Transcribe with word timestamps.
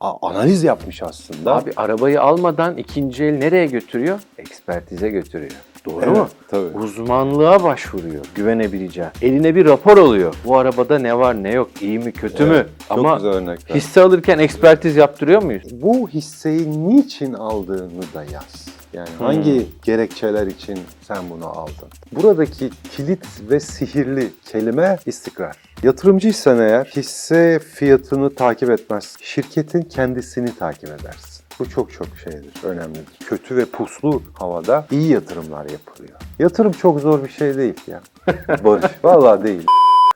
a- 0.00 0.28
analiz 0.28 0.64
yapmış 0.64 1.02
aslında. 1.02 1.56
Abi 1.56 1.70
arabayı 1.76 2.22
almadan 2.22 2.76
ikinci 2.76 3.24
el 3.24 3.38
nereye 3.38 3.66
götürüyor? 3.66 4.20
Ekspertize 4.38 5.08
götürüyor. 5.08 5.52
Doğru 5.86 6.04
Evet, 6.04 6.16
mu? 6.16 6.28
Tabii. 6.48 6.78
Uzmanlığa 6.78 7.62
başvuruyor 7.62 8.24
güvenebileceği. 8.34 9.06
Eline 9.22 9.54
bir 9.54 9.66
rapor 9.66 9.98
alıyor. 9.98 10.34
Bu 10.44 10.56
arabada 10.58 10.98
ne 10.98 11.18
var 11.18 11.42
ne 11.42 11.52
yok, 11.52 11.70
iyi 11.80 11.98
mi 11.98 12.12
kötü 12.12 12.44
mü? 12.44 12.54
Evet, 12.54 12.66
Çok 12.88 12.98
Ama 12.98 13.14
güzel 13.16 13.30
örnekler. 13.30 13.76
hisse 13.76 14.00
alırken 14.00 14.38
ekspertiz 14.38 14.96
yaptırıyor 14.96 15.42
muyuz? 15.42 15.62
Bu 15.82 16.08
hisseyi 16.08 16.88
niçin 16.88 17.32
aldığını 17.34 18.02
da 18.14 18.24
yaz. 18.24 18.68
Yani 18.92 19.08
Hmm. 19.18 19.26
hangi 19.26 19.66
gerekçeler 19.82 20.46
için 20.46 20.78
sen 21.02 21.30
bunu 21.30 21.46
aldın? 21.46 21.88
Buradaki 22.12 22.70
kilit 22.90 23.26
ve 23.50 23.60
sihirli 23.60 24.30
kelime 24.44 24.98
istikrar. 25.06 25.56
Yatırımcıysan 25.82 26.58
eğer 26.60 26.84
hisse 26.84 27.58
fiyatını 27.58 28.34
takip 28.34 28.70
etmez. 28.70 29.16
Şirketin 29.22 29.82
kendisini 29.82 30.56
takip 30.58 30.88
edersin. 30.88 31.44
Bu 31.60 31.68
çok 31.68 31.92
çok 31.92 32.06
şeydir, 32.24 32.64
önemlidir. 32.64 33.18
Kötü 33.26 33.56
ve 33.56 33.64
puslu 33.64 34.22
havada 34.38 34.86
iyi 34.90 35.08
yatırımlar 35.12 35.66
yapılıyor. 35.70 36.18
Yatırım 36.38 36.72
çok 36.72 37.00
zor 37.00 37.24
bir 37.24 37.28
şey 37.28 37.56
değil 37.56 37.74
ya. 37.86 38.00
Barış, 38.64 38.84
vallahi 39.04 39.44
değil. 39.44 39.66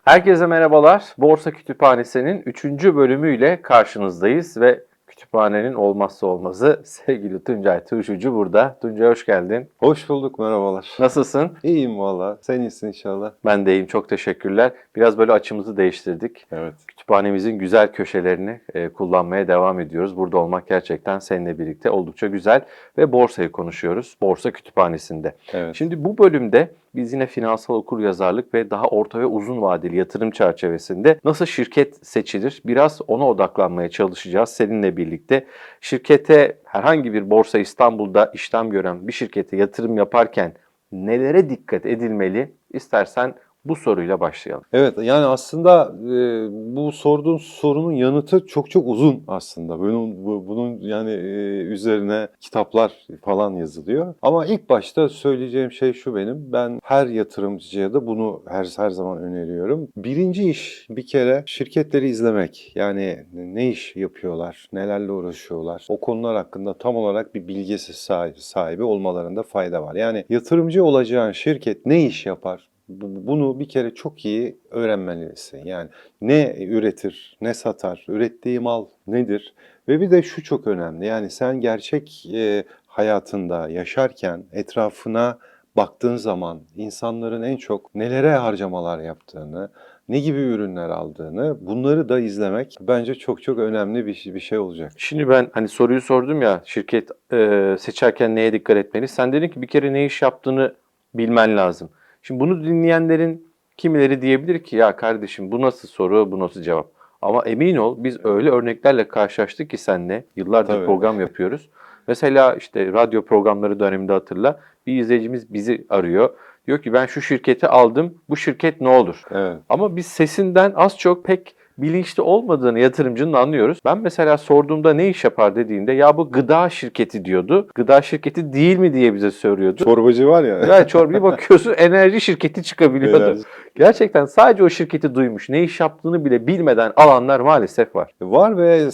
Herkese 0.05 0.47
merhabalar. 0.47 1.05
Borsa 1.19 1.51
Kütüphanesi'nin 1.51 2.43
3. 2.47 2.65
bölümüyle 2.65 3.63
karşınızdayız 3.63 4.57
ve 4.57 4.85
kütüphanenin 5.33 5.75
olmazsa 5.75 6.27
olmazı 6.27 6.81
sevgili 6.85 7.45
Tuncay 7.45 7.85
Turşucu 7.85 8.35
burada. 8.35 8.77
Tuncay 8.83 9.09
hoş 9.09 9.27
geldin. 9.27 9.69
Hoş 9.79 10.09
bulduk, 10.09 10.39
merhabalar. 10.39 10.97
Nasılsın? 10.99 11.51
İyiyim 11.63 11.99
valla. 11.99 12.39
Sen 12.41 12.61
iyisin 12.61 12.89
inşallah. 12.89 13.33
Ben 13.45 13.67
de 13.67 13.73
iyiyim. 13.73 13.87
Çok 13.87 14.09
teşekkürler. 14.09 14.73
Biraz 14.97 15.19
böyle 15.19 15.33
açımızı 15.33 15.77
değiştirdik. 15.77 16.47
Evet. 16.53 16.75
Kütüphanemizin 16.87 17.59
güzel 17.59 17.93
köşelerini 17.93 18.61
e, 18.75 18.89
kullanmaya 18.89 19.49
devam 19.49 19.81
ediyoruz. 19.81 20.17
Burada 20.17 20.39
olmak 20.39 20.69
gerçekten 20.69 21.19
seninle 21.19 21.59
birlikte 21.59 21.91
oldukça 21.91 22.27
güzel 22.27 22.61
ve 22.99 23.13
borsayı 23.13 23.53
konuşuyoruz. 23.53 24.17
Borsa 24.21 24.51
Kütüphanesi'nde. 24.51 25.35
Evet. 25.53 25.77
Şimdi 25.77 26.05
bu 26.05 26.19
bölümde 26.19 26.71
biz 26.95 27.13
yine 27.13 27.27
finansal 27.27 27.75
okuryazarlık 27.75 28.55
ve 28.55 28.71
daha 28.71 28.85
orta 28.85 29.21
ve 29.21 29.27
uzun 29.27 29.63
vadeli 29.63 29.97
yatırım 29.97 30.31
çerçevesinde 30.31 31.21
nasıl 31.25 31.47
şirket 31.47 32.07
seçilir 32.07 32.63
biraz 32.65 33.01
ona 33.09 33.29
odaklanmaya 33.29 33.91
çalışacağız 33.91 34.49
seninle 34.49 34.97
birlikte. 34.97 35.47
Şirkete 35.81 36.59
herhangi 36.65 37.13
bir 37.13 37.31
borsa 37.31 37.59
İstanbul'da 37.59 38.31
işlem 38.35 38.71
gören 38.71 39.09
bir 39.09 39.13
şirkete 39.13 39.57
yatırım 39.57 39.97
yaparken 39.97 40.55
nelere 40.93 41.51
dikkat 41.51 41.87
edilmeli? 41.87 42.53
İstersen 42.73 43.35
bu 43.65 43.77
soruyla 43.77 44.21
başlayalım. 44.21 44.65
Evet 44.73 44.99
yani 44.99 45.27
aslında 45.27 45.93
e, 46.05 46.49
bu 46.77 46.93
sorduğun 46.93 47.37
sorunun 47.37 47.93
yanıtı 47.93 48.47
çok 48.47 48.71
çok 48.71 48.89
uzun 48.89 49.25
aslında. 49.29 49.79
Bunun 49.79 50.25
bu- 50.25 50.47
bunun 50.47 50.81
yani 50.81 51.11
e, 51.11 51.63
üzerine 51.63 52.29
kitaplar 52.41 52.93
falan 53.25 53.53
yazılıyor. 53.53 54.15
Ama 54.23 54.47
ilk 54.47 54.69
başta 54.71 55.09
söyleyeceğim 55.09 55.73
şey 55.73 55.93
şu 55.93 56.15
benim. 56.15 56.53
Ben 56.53 56.81
her 56.83 57.07
yatırımcıya 57.07 57.93
da 57.95 58.07
bunu 58.07 58.43
her 58.49 58.67
her 58.77 58.91
zaman 58.91 59.19
öneriyorum. 59.23 59.89
Birinci 59.97 60.51
iş 60.51 60.87
bir 60.91 61.07
kere 61.07 61.43
şirketleri 61.47 62.09
izlemek. 62.09 62.73
Yani 62.75 63.19
ne 63.33 63.69
iş 63.69 63.97
yapıyorlar, 63.97 64.67
nelerle 64.73 65.13
uğraşıyorlar. 65.13 65.87
O 65.89 66.01
konular 66.01 66.37
hakkında 66.37 66.79
tam 66.79 66.97
olarak 66.97 67.35
bir 67.35 67.49
bilgisi 67.49 67.93
sahibi, 67.93 68.41
sahibi 68.41 68.83
olmalarında 68.83 69.43
fayda 69.43 69.83
var. 69.83 69.95
Yani 69.95 70.25
yatırımcı 70.29 70.85
olacağın 70.85 71.33
şirket 71.33 71.87
ne 71.87 72.07
iş 72.07 72.27
yapar? 72.27 72.72
Bu- 73.01 73.27
Bunu 73.27 73.61
bir 73.61 73.69
kere 73.69 73.95
çok 73.95 74.25
iyi 74.25 74.57
öğrenmelisin. 74.71 75.65
Yani 75.65 75.89
ne 76.21 76.57
üretir, 76.61 77.37
ne 77.41 77.55
satar, 77.55 78.05
ürettiği 78.09 78.61
mal 78.61 78.87
nedir? 79.07 79.55
Ve 79.89 80.01
bir 80.01 80.11
de 80.11 80.23
şu 80.23 80.43
çok 80.43 80.67
önemli. 80.67 81.07
Yani 81.07 81.31
sen 81.31 81.61
gerçek 81.61 82.27
e, 82.35 82.65
hayatında 82.87 83.69
yaşarken 83.69 84.45
etrafına 84.53 85.39
baktığın 85.77 86.17
zaman 86.17 86.61
insanların 86.77 87.43
en 87.43 87.57
çok 87.57 87.95
nelere 87.95 88.31
harcamalar 88.35 88.99
yaptığını, 89.01 89.71
ne 90.09 90.21
gibi 90.21 90.39
ürünler 90.39 90.89
aldığını 90.91 91.57
bunları 91.61 92.09
da 92.09 92.21
izlemek 92.21 92.77
bence 92.81 93.15
çok 93.15 93.43
çok 93.43 93.59
önemli 93.59 94.07
bir 94.07 94.31
bir 94.35 94.41
şey 94.41 94.59
olacak. 94.59 94.93
Şimdi 94.97 95.29
ben 95.29 95.49
hani 95.53 95.69
soruyu 95.69 96.01
sordum 96.01 96.43
ya 96.43 96.63
şirket 96.65 97.11
e, 97.33 97.77
seçerken 97.79 98.35
neye 98.37 98.53
dikkat 98.53 98.77
etmeli? 98.77 99.09
Sen 99.09 99.33
dedin 99.33 99.49
ki 99.49 99.63
bir 99.63 99.67
kere 99.67 99.93
ne 99.93 100.05
iş 100.07 100.23
yaptığını 100.23 100.75
bilmen 101.15 101.57
lazım. 101.57 101.91
Şimdi 102.23 102.41
bunu 102.41 102.65
dinleyenlerin 102.65 103.53
kimileri 103.77 104.23
diyebilir 104.23 104.63
ki 104.63 104.77
ya 104.77 104.97
kardeşim 104.97 105.53
bu 105.53 105.61
nasıl 105.61 105.89
soru, 105.89 106.33
bu 106.33 106.39
nasıl 106.39 106.63
cevap? 106.63 106.87
Ama 107.23 107.43
emin 107.45 107.77
ol 107.77 107.97
biz 107.99 108.25
öyle 108.25 108.51
örneklerle 108.51 109.09
karşılaştık 109.09 109.71
ki 109.71 109.77
seninle 109.77 110.25
yıllardır 110.37 110.75
Tabii. 110.75 110.87
program 110.87 111.21
yapıyoruz. 111.21 111.69
Mesela 112.09 112.55
işte 112.55 112.93
radyo 112.93 113.25
programları 113.25 113.81
döneminde 113.81 114.13
hatırla 114.13 114.61
bir 114.87 115.01
izleyicimiz 115.01 115.53
bizi 115.53 115.85
arıyor. 115.89 116.31
Diyor 116.67 116.83
ki 116.83 116.93
ben 116.93 117.07
şu 117.07 117.23
şirketi 117.23 117.69
aldım 117.69 118.15
bu 118.29 118.37
şirket 118.37 118.81
ne 118.81 118.89
olur? 118.89 119.23
Evet. 119.31 119.59
Ama 119.69 119.97
biz 119.97 120.07
sesinden 120.07 120.73
az 120.77 120.99
çok 120.99 121.25
pek 121.25 121.57
bilinçli 121.83 122.23
olmadığını 122.23 122.79
yatırımcının 122.79 123.33
anlıyoruz. 123.33 123.79
Ben 123.85 123.99
mesela 123.99 124.39
sorduğumda 124.39 124.95
ne 124.95 125.09
iş 125.09 125.25
yapar 125.25 125.57
dediğinde 125.57 125.93
ya 125.93 126.17
bu 126.17 126.31
gıda 126.31 126.71
şirketi 126.71 127.25
diyordu. 127.25 127.69
Gıda 127.75 128.03
şirketi 128.03 128.53
değil 128.53 128.79
mi 128.79 128.95
diye 128.95 129.15
bize 129.15 129.31
soruyordu. 129.31 129.85
Çorbacı 129.85 130.29
var 130.29 130.45
ya. 130.45 130.59
Ya 130.59 130.87
çorbayı 130.87 131.23
bakıyorsun 131.23 131.75
enerji 131.75 132.21
şirketi 132.21 132.63
çıkabiliyordu. 132.63 133.25
Enerji. 133.25 133.43
Gerçekten 133.75 134.25
sadece 134.25 134.65
o 134.65 134.69
şirketi 134.69 135.15
duymuş, 135.15 135.49
ne 135.49 135.63
iş 135.63 135.81
yaptığını 135.81 136.25
bile 136.25 136.47
bilmeden 136.47 136.93
alanlar 136.97 137.41
maalesef 137.41 137.97
var. 137.97 138.11
Var 138.21 138.57
ve 138.57 138.89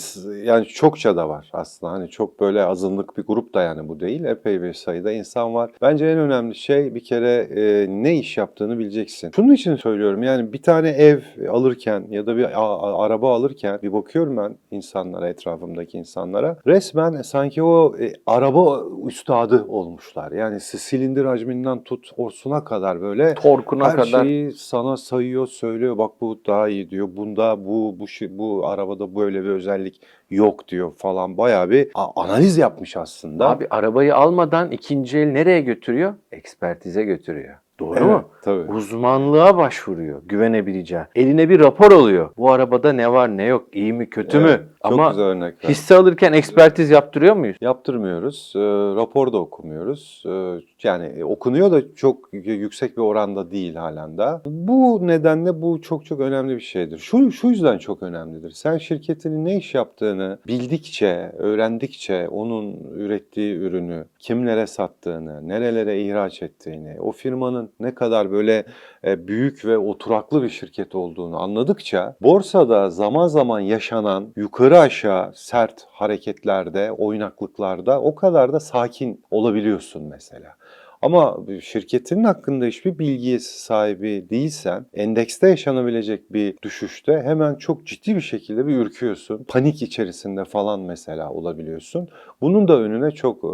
yani 0.45 0.67
çokça 0.67 1.17
da 1.17 1.29
var 1.29 1.51
aslında. 1.53 1.93
Hani 1.93 2.09
çok 2.11 2.41
böyle 2.41 2.63
azınlık 2.63 3.19
bir 3.19 3.23
grup 3.23 3.55
da 3.55 3.63
yani 3.63 3.89
bu 3.89 4.01
değil. 4.01 4.25
Epey 4.25 4.63
bir 4.63 4.73
sayıda 4.73 5.13
insan 5.13 5.55
var. 5.55 5.71
Bence 5.83 6.07
en 6.07 6.19
önemli 6.19 6.55
şey 6.55 6.95
bir 6.95 7.05
kere 7.05 7.49
e, 7.57 7.87
ne 7.89 8.17
iş 8.17 8.37
yaptığını 8.37 8.79
bileceksin. 8.79 9.31
Şunun 9.37 9.53
için 9.53 9.77
söylüyorum 9.77 10.23
yani 10.23 10.53
bir 10.53 10.63
tane 10.63 10.89
ev 10.89 11.19
alırken 11.51 12.05
ya 12.11 12.27
da 12.27 12.37
bir 12.37 12.47
araba 12.83 13.35
alırken 13.35 13.79
bir 13.83 13.93
bakıyorum 13.93 14.37
ben 14.37 14.57
insanlara, 14.71 15.29
etrafımdaki 15.29 15.99
insanlara. 15.99 16.57
Resmen 16.67 17.23
sanki 17.23 17.63
o 17.63 17.95
e, 18.01 18.13
araba 18.27 18.83
üstadı 19.07 19.65
olmuşlar. 19.69 20.33
Yani 20.33 20.61
si- 20.61 20.79
silindir 20.79 21.25
hacminden 21.25 21.85
tut 21.85 22.11
orsuna 22.17 22.65
kadar 22.65 23.01
böyle 23.01 23.35
Torkuna 23.35 23.89
her 23.89 23.97
kadar. 23.97 24.25
şeyi 24.25 24.53
sana 24.53 24.97
sayıyor, 24.97 25.47
söylüyor. 25.47 25.99
Bak 25.99 26.11
bu 26.21 26.41
daha 26.47 26.69
iyi 26.69 26.91
diyor. 26.91 27.09
Bunda 27.17 27.65
bu 27.65 27.97
bu 27.99 28.05
bu 28.31 28.67
arabada 28.67 29.17
böyle 29.17 29.45
bir 29.45 29.49
özellik 29.49 30.01
yok 30.31 30.69
diyor 30.69 30.93
falan. 30.97 31.39
Bayağı 31.39 31.71
bir 31.71 31.91
analiz 32.17 32.59
yapmış 32.59 32.97
aslında. 32.97 33.49
Abi 33.51 33.67
arabayı 33.71 34.17
almadan 34.17 34.71
ikinci 34.71 35.19
el 35.19 35.27
nereye 35.27 35.61
götürüyor? 35.61 36.15
Ekspertize 36.33 37.03
götürüyor. 37.05 37.57
Doğru 37.81 37.97
Evet, 37.99 38.07
mu? 38.07 38.25
Tabii. 38.43 38.73
Uzmanlığa 38.73 39.57
başvuruyor 39.57 40.23
güvenebileceği. 40.27 41.03
Eline 41.15 41.49
bir 41.49 41.61
rapor 41.61 41.93
alıyor. 41.93 42.31
Bu 42.39 42.53
arabada 42.53 42.93
ne 42.93 43.13
var 43.13 43.37
ne 43.37 43.45
yok, 43.45 43.69
iyi 43.73 43.93
mi 43.93 44.11
kötü 44.11 44.39
Evet, 44.39 44.61
mü? 44.61 44.67
Çok 44.83 44.93
Ama 44.93 45.11
güzel 45.11 45.25
örnekler. 45.25 45.71
hisse 45.71 45.95
alırken 45.95 46.33
ekspertiz 46.33 46.91
yaptırıyor 46.91 47.37
muyuz? 47.37 47.57
Yaptırmıyoruz. 47.61 48.53
E, 48.57 48.59
rapor 48.97 49.33
da 49.33 49.39
okumuyoruz. 49.39 50.23
E, 50.27 50.61
yani 50.83 51.25
okunuyor 51.25 51.71
da 51.71 51.95
çok 51.95 52.29
yüksek 52.33 52.97
bir 52.97 53.03
oranda 53.03 53.51
değil 53.51 53.75
halen 53.75 54.19
de. 54.19 54.29
Bu 54.47 55.01
nedenle 55.03 55.63
bu 55.63 55.81
çok 55.83 56.07
çok 56.07 56.21
önemli 56.21 56.57
bir 56.57 56.61
şeydir. 56.61 56.99
Şu, 56.99 57.33
şu 57.33 57.49
yüzden 57.49 57.79
çok 57.79 58.03
önemlidir. 58.03 58.51
Sen 58.51 58.79
şirketinin 58.79 59.45
ne 59.45 59.57
iş 59.57 59.75
yaptığını 59.75 60.39
bildikçe, 60.47 61.33
öğrendikçe 61.39 62.29
onun 62.29 62.77
ürettiği 62.97 63.55
ürünü, 63.57 64.05
kimlere 64.19 64.67
sattığını, 64.67 65.49
nerelere 65.49 66.03
ihraç 66.03 66.43
ettiğini, 66.43 67.01
o 67.01 67.13
firmanın 67.13 67.71
ne 67.81 67.95
kadar 67.95 68.28
böyle 68.31 68.65
e, 69.05 69.29
büyük 69.29 69.65
ve 69.65 69.79
oturaklı 69.79 70.43
bir 70.43 70.49
şirket 70.49 70.95
olduğunu 70.95 71.43
anladıkça 71.43 72.17
borsada 72.23 72.91
zaman 72.91 73.29
zaman 73.29 73.61
yaşanan 73.61 74.33
yukarı 74.37 74.79
aşağı 74.79 75.33
sert 75.35 75.87
hareketlerde, 75.91 76.93
oynaklıklarda 76.93 78.01
o 78.03 78.15
kadar 78.15 78.53
da 78.53 78.61
sakin 78.61 79.25
olabiliyorsun 79.31 80.03
mesela. 80.03 80.55
Ama 81.03 81.39
şirketinin 81.61 82.25
hakkında 82.25 82.65
hiçbir 82.65 82.99
bilgiye 82.99 83.39
sahibi 83.39 84.27
değilsen, 84.31 84.87
endekste 84.95 85.49
yaşanabilecek 85.49 86.33
bir 86.33 86.55
düşüşte 86.63 87.23
hemen 87.25 87.55
çok 87.55 87.87
ciddi 87.87 88.17
bir 88.17 88.21
şekilde 88.21 88.67
bir 88.67 88.77
ürküyorsun. 88.77 89.45
Panik 89.49 89.83
içerisinde 89.83 90.45
falan 90.45 90.81
mesela 90.81 91.31
olabiliyorsun. 91.33 92.09
Bunun 92.41 92.69
da 92.69 92.81
önüne 92.81 93.11
çok 93.11 93.45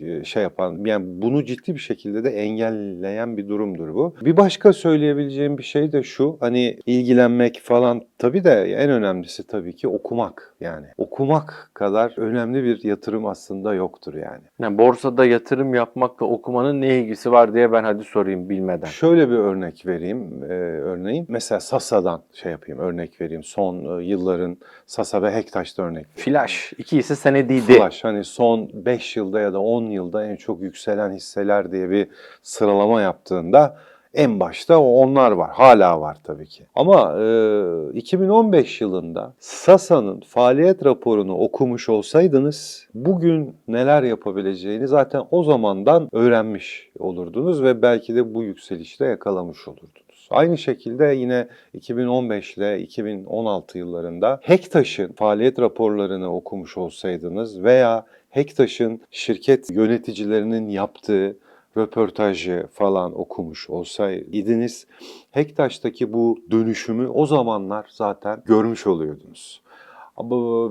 e, 0.00 0.24
şey 0.24 0.42
yapan, 0.42 0.84
yani 0.84 1.22
bunu 1.22 1.44
ciddi 1.44 1.74
bir 1.74 1.80
şekilde 1.80 2.24
de 2.24 2.30
engelleyen 2.30 3.36
bir 3.36 3.48
durumdur 3.48 3.94
bu. 3.94 4.14
Bir 4.20 4.36
başka 4.36 4.72
söyleyebileceğim 4.72 5.58
bir 5.58 5.62
şey 5.62 5.92
de 5.92 6.02
şu, 6.02 6.36
hani 6.40 6.78
ilgilenmek 6.86 7.60
falan 7.62 8.02
tabii 8.18 8.44
de 8.44 8.62
en 8.78 8.90
önemlisi 8.90 9.46
tabii 9.46 9.76
ki 9.76 9.88
okumak 9.88 10.54
yani. 10.60 10.86
Okumak 10.98 11.70
kadar 11.74 12.14
önemli 12.18 12.64
bir 12.64 12.84
yatırım 12.84 13.26
aslında 13.26 13.74
yoktur 13.74 14.14
yani. 14.14 14.42
Yani 14.60 14.78
borsada 14.78 15.24
yatırım 15.24 15.74
yapmakla 15.74 16.26
okumanın 16.26 16.79
bunun 16.80 16.88
ne 16.88 16.98
ilgisi 16.98 17.32
var 17.32 17.54
diye 17.54 17.72
ben 17.72 17.84
hadi 17.84 18.04
sorayım 18.04 18.48
bilmeden. 18.48 18.86
Şöyle 18.86 19.30
bir 19.30 19.34
örnek 19.36 19.86
vereyim 19.86 20.44
e, 20.44 20.54
örneğin. 20.80 21.26
Mesela 21.28 21.60
Sasa'dan 21.60 22.22
şey 22.32 22.52
yapayım 22.52 22.80
örnek 22.80 23.20
vereyim. 23.20 23.42
Son 23.42 24.00
e, 24.00 24.04
yılların 24.04 24.56
Sasa 24.86 25.22
ve 25.22 25.34
Hektaş'ta 25.34 25.82
örnek 25.82 26.06
Flash. 26.16 26.72
iki 26.78 26.98
hisse 26.98 27.16
senediydi. 27.16 27.72
Flash 27.72 28.04
hani 28.04 28.24
son 28.24 28.70
5 28.74 29.16
yılda 29.16 29.40
ya 29.40 29.52
da 29.52 29.60
10 29.60 29.84
yılda 29.84 30.24
en 30.24 30.36
çok 30.36 30.62
yükselen 30.62 31.12
hisseler 31.12 31.72
diye 31.72 31.90
bir 31.90 32.08
sıralama 32.42 33.00
yaptığında 33.00 33.76
en 34.14 34.40
başta 34.40 34.78
onlar 34.80 35.32
var. 35.32 35.50
Hala 35.50 36.00
var 36.00 36.18
tabii 36.24 36.46
ki. 36.46 36.64
Ama 36.74 37.16
e, 37.22 37.98
2015 37.98 38.80
yılında 38.80 39.34
Sasa'nın 39.38 40.20
faaliyet 40.20 40.84
raporunu 40.84 41.34
okumuş 41.38 41.88
olsaydınız 41.88 42.88
bugün 42.94 43.56
neler 43.68 44.02
yapabileceğini 44.02 44.88
zaten 44.88 45.22
o 45.30 45.42
zamandan 45.42 46.08
öğrenmiş 46.12 46.90
olurdunuz 46.98 47.62
ve 47.62 47.82
belki 47.82 48.14
de 48.14 48.34
bu 48.34 48.42
yükselişte 48.42 49.04
yakalamış 49.04 49.68
olurdunuz. 49.68 50.28
Aynı 50.30 50.58
şekilde 50.58 51.04
yine 51.04 51.48
2015 51.74 52.56
ile 52.56 52.80
2016 52.80 53.78
yıllarında 53.78 54.40
Hektaş'ın 54.42 55.12
faaliyet 55.12 55.58
raporlarını 55.58 56.34
okumuş 56.34 56.76
olsaydınız 56.76 57.62
veya 57.62 58.04
Hektaş'ın 58.30 59.00
şirket 59.10 59.70
yöneticilerinin 59.70 60.68
yaptığı 60.68 61.36
röportajı 61.76 62.66
falan 62.72 63.20
okumuş 63.20 63.70
olsaydınız 63.70 64.86
Hektaş'taki 65.30 66.12
bu 66.12 66.38
dönüşümü 66.50 67.08
o 67.08 67.26
zamanlar 67.26 67.86
zaten 67.90 68.42
görmüş 68.46 68.86
oluyordunuz. 68.86 69.62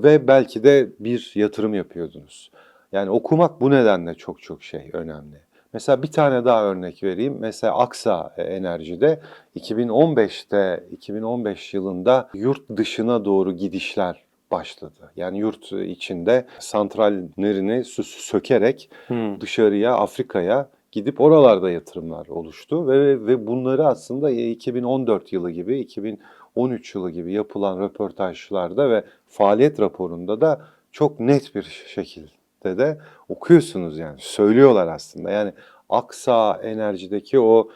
Ve 0.04 0.28
belki 0.28 0.64
de 0.64 0.90
bir 1.00 1.32
yatırım 1.36 1.74
yapıyordunuz. 1.74 2.52
Yani 2.92 3.10
okumak 3.10 3.62
bu 3.62 3.72
nedenle 3.72 4.16
çok 4.16 4.42
çok 4.42 4.64
şey 4.64 4.90
önemli. 4.94 5.36
Mesela 5.74 6.04
bir 6.04 6.12
tane 6.12 6.46
daha 6.46 6.64
örnek 6.66 7.04
vereyim. 7.04 7.38
Mesela 7.40 7.78
Aksa 7.78 8.34
Enerji'de 8.38 9.20
2015'te 9.56 10.84
2015 10.92 11.74
yılında 11.74 12.30
yurt 12.34 12.62
dışına 12.78 13.26
doğru 13.26 13.52
gidişler 13.52 14.24
başladı. 14.52 15.12
Yani 15.16 15.38
yurt 15.40 15.72
içinde 15.72 16.46
santrallerini 16.60 17.74
sö- 17.80 18.22
sökerek 18.22 18.90
Hmm. 19.08 19.42
dışarıya 19.42 19.94
Afrika'ya 19.96 20.70
gidip 20.92 21.22
oralarda 21.22 21.70
yatırımlar 21.70 22.28
oluştu 22.28 22.88
ve 22.88 23.26
ve 23.26 23.48
bunları 23.48 23.88
aslında 23.88 24.30
2014 24.30 25.34
yılı 25.34 25.52
gibi 25.52 25.80
2013 25.80 26.96
yılı 26.96 27.12
gibi 27.12 27.34
yapılan 27.34 27.80
röportajlarda 27.80 28.90
ve 28.90 29.04
faaliyet 29.28 29.80
raporunda 29.80 30.42
da 30.42 30.62
çok 30.92 31.20
net 31.20 31.56
bir 31.56 31.84
şekilde 31.88 32.78
de 32.78 32.98
okuyorsunuz 33.30 33.98
yani 33.98 34.18
söylüyorlar 34.20 34.88
aslında. 34.88 35.30
Yani 35.32 35.54
Aksa 35.90 36.60
Enerji'deki 36.64 37.40
o 37.40 37.70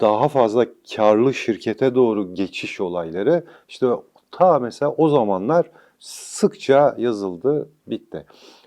daha 0.00 0.28
fazla 0.28 0.66
karlı 0.96 1.34
şirkete 1.34 1.94
doğru 1.94 2.34
geçiş 2.34 2.80
olayları 2.80 3.44
işte 3.68 3.86
ta 4.30 4.58
mesela 4.58 4.92
o 4.92 5.08
zamanlar 5.08 5.70
sıkça 5.98 6.94
yazıldı, 6.98 7.68
bitti. 7.86 8.26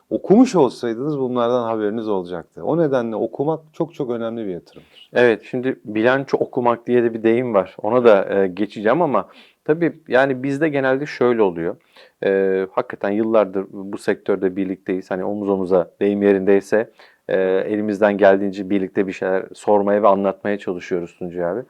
Okumuş 0.10 0.56
olsaydınız 0.56 1.20
bunlardan 1.20 1.64
haberiniz 1.64 2.08
olacaktı. 2.08 2.64
O 2.64 2.78
nedenle 2.78 3.16
okumak 3.16 3.60
çok 3.74 3.94
çok 3.94 4.10
önemli 4.10 4.46
bir 4.46 4.52
yatırımdır. 4.52 5.10
Evet 5.14 5.42
şimdi 5.50 5.80
bilanço 5.86 6.38
okumak 6.38 6.88
diye 6.88 7.04
de 7.04 7.14
bir 7.14 7.24
deyim 7.24 7.54
var. 7.54 7.76
Ona 7.82 8.06
da 8.06 8.36
e, 8.36 8.48
geçeceğim 8.48 9.02
ama 9.02 9.30
tabii 9.64 9.94
yani 10.08 10.44
bizde 10.44 10.70
genelde 10.70 11.06
şöyle 11.06 11.42
oluyor. 11.42 11.76
E, 12.24 12.68
hakikaten 12.72 13.12
yıllardır 13.12 13.66
bu 13.72 13.98
sektörde 13.98 14.56
birlikteyiz. 14.56 15.12
Hani 15.12 15.24
omuz 15.24 15.50
omuza 15.50 15.92
deyim 16.02 16.24
yerindeyse 16.24 16.90
e, 17.28 17.42
elimizden 17.42 18.18
geldiğince 18.18 18.70
birlikte 18.70 19.08
bir 19.08 19.14
şeyler 19.14 19.46
sormaya 19.54 20.04
ve 20.04 20.08
anlatmaya 20.08 20.58
çalışıyoruz 20.58 21.16
Tuncay 21.20 21.46
abi. 21.46 21.62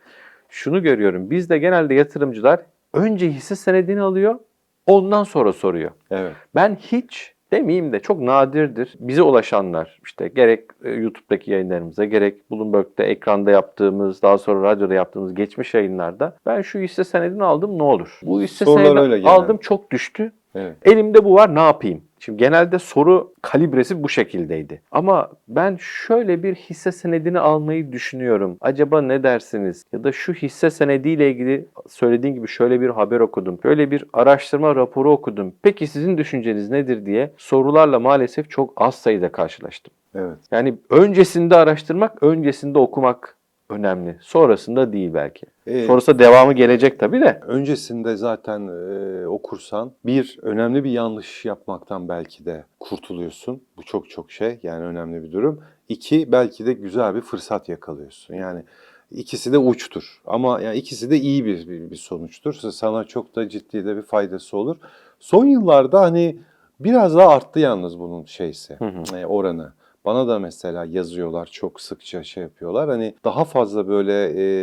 Şunu 0.49 0.83
görüyorum. 0.83 1.29
Bizde 1.31 1.57
genelde 1.57 1.93
yatırımcılar 1.93 2.59
önce 2.93 3.29
hisse 3.29 3.55
senedini 3.55 4.01
alıyor 4.01 4.39
ondan 4.87 5.23
sonra 5.23 5.53
soruyor. 5.53 5.91
Evet. 6.11 6.33
Ben 6.55 6.75
hiç 6.75 7.34
demeyeyim 7.51 7.94
de 7.94 8.00
çok 8.00 8.21
nadirdir 8.21 8.95
bize 9.00 9.21
ulaşanlar 9.21 10.00
işte 10.06 10.27
gerek 10.27 10.63
e, 10.83 10.89
YouTube'daki 10.89 11.51
yayınlarımıza 11.51 12.06
gerek 12.06 12.51
Bloomberg'de 12.51 13.03
ekranda 13.03 13.51
yaptığımız 13.51 14.21
daha 14.21 14.38
sonra 14.38 14.71
radyoda 14.71 14.94
yaptığımız 14.94 15.36
geçmiş 15.36 15.74
yayınlarda 15.74 16.38
ben 16.45 16.62
şu 16.62 16.80
hisse 16.80 17.03
senedini 17.03 17.44
aldım 17.44 17.80
ne 17.80 17.83
olur? 17.83 18.19
Bu 18.24 18.42
hisse 18.42 18.65
Sorular 18.65 19.06
senedini 19.06 19.30
aldım 19.30 19.57
çok 19.57 19.92
düştü. 19.92 20.31
Evet. 20.56 20.75
Elimde 20.86 21.25
bu 21.25 21.36
var 21.36 21.56
ne 21.56 21.62
yapayım? 21.62 22.01
Şimdi 22.25 22.38
genelde 22.38 22.80
soru 22.80 23.33
kalibresi 23.42 24.04
bu 24.04 24.10
şekildeydi. 24.10 24.81
Ama 24.92 25.30
ben 25.48 25.77
şöyle 25.80 26.44
bir 26.44 26.56
hisse 26.56 26.92
senedini 26.92 27.39
almayı 27.39 27.92
düşünüyorum. 27.92 28.57
Acaba 28.62 29.01
ne 29.01 29.24
dersiniz? 29.24 29.83
Ya 29.94 30.04
da 30.04 30.12
şu 30.12 30.33
hisse 30.33 30.69
senediyle 30.69 31.31
ilgili 31.31 31.66
söylediğin 31.88 32.33
gibi 32.33 32.48
şöyle 32.48 32.81
bir 32.81 32.89
haber 32.89 33.19
okudum. 33.19 33.60
Şöyle 33.63 33.92
bir 33.92 34.06
araştırma 34.13 34.75
raporu 34.75 35.12
okudum. 35.12 35.54
Peki 35.62 35.88
sizin 35.88 36.18
düşünceniz 36.18 36.69
nedir 36.69 37.06
diye 37.06 37.31
sorularla 37.38 38.00
maalesef 38.00 38.50
çok 38.50 38.74
az 38.75 38.95
sayıda 38.95 39.31
karşılaştım. 39.31 39.94
Evet. 40.16 40.38
Yani 40.51 40.74
öncesinde 40.89 41.56
araştırmak, 41.56 42.24
öncesinde 42.24 42.80
okumak 42.80 43.34
önemli. 43.69 44.17
Sonrasında 44.21 44.94
değil 44.94 45.13
belki. 45.13 45.45
Ee, 45.67 45.85
Sonrasında 45.88 46.19
devamı 46.19 46.53
gelecek 46.53 47.00
tabii 47.00 47.21
de. 47.21 47.39
öncesinde 47.47 48.15
zaten 48.15 48.67
e, 48.67 49.27
okursan 49.27 49.91
bir 50.06 50.39
önemli 50.41 50.83
bir 50.83 50.91
yanlış 50.91 51.45
yapmaktan 51.45 52.09
belki 52.09 52.45
de 52.45 52.63
kurtuluyorsun. 52.79 53.62
Bu 53.77 53.83
çok 53.83 54.09
çok 54.09 54.31
şey 54.31 54.59
yani 54.63 54.85
önemli 54.85 55.23
bir 55.23 55.31
durum. 55.31 55.62
İki 55.89 56.31
belki 56.31 56.65
de 56.65 56.73
güzel 56.73 57.15
bir 57.15 57.21
fırsat 57.21 57.69
yakalıyorsun. 57.69 58.33
Yani 58.33 58.63
ikisi 59.12 59.53
de 59.53 59.57
uçtur 59.57 60.21
ama 60.25 60.61
yani 60.61 60.77
ikisi 60.77 61.09
de 61.11 61.18
iyi 61.18 61.45
bir, 61.45 61.68
bir, 61.68 61.91
bir 61.91 61.95
sonuçtur. 61.95 62.53
Sana 62.53 63.03
çok 63.03 63.35
da 63.35 63.50
ciddi 63.50 63.85
de 63.85 63.97
bir 63.97 64.01
faydası 64.01 64.57
olur. 64.57 64.77
Son 65.19 65.45
yıllarda 65.45 66.01
hani 66.01 66.38
biraz 66.79 67.15
daha 67.15 67.29
arttı 67.29 67.59
yalnız 67.59 68.00
bunun 68.00 68.25
şeysi 68.25 68.75
Hı 68.75 68.85
hı. 68.85 69.18
e, 69.18 69.25
oranı. 69.25 69.73
Bana 70.06 70.28
da 70.28 70.40
mesela 70.40 70.86
yazıyorlar 70.86 71.46
çok 71.46 71.81
sıkça 71.81 72.24
şey 72.24 72.44
yapıyorlar. 72.44 72.90
Hani 72.90 73.13
daha 73.24 73.44
fazla 73.46 73.88
böyle 73.88 74.13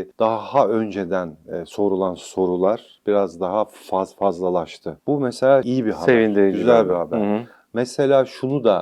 e, 0.00 0.06
daha 0.18 0.68
önceden 0.68 1.36
e, 1.52 1.64
sorulan 1.66 2.14
sorular 2.14 3.00
biraz 3.06 3.40
daha 3.40 3.64
faz 3.64 4.16
fazlalaştı. 4.16 4.98
Bu 5.06 5.20
mesela 5.20 5.60
iyi 5.60 5.84
bir 5.86 5.90
haber. 5.92 6.06
Sevindirici. 6.06 6.58
Güzel 6.58 6.88
bir 6.88 6.94
haber. 6.94 7.18
Hı 7.18 7.36
hı. 7.38 7.42
Mesela 7.74 8.24
şunu 8.24 8.64
da 8.64 8.78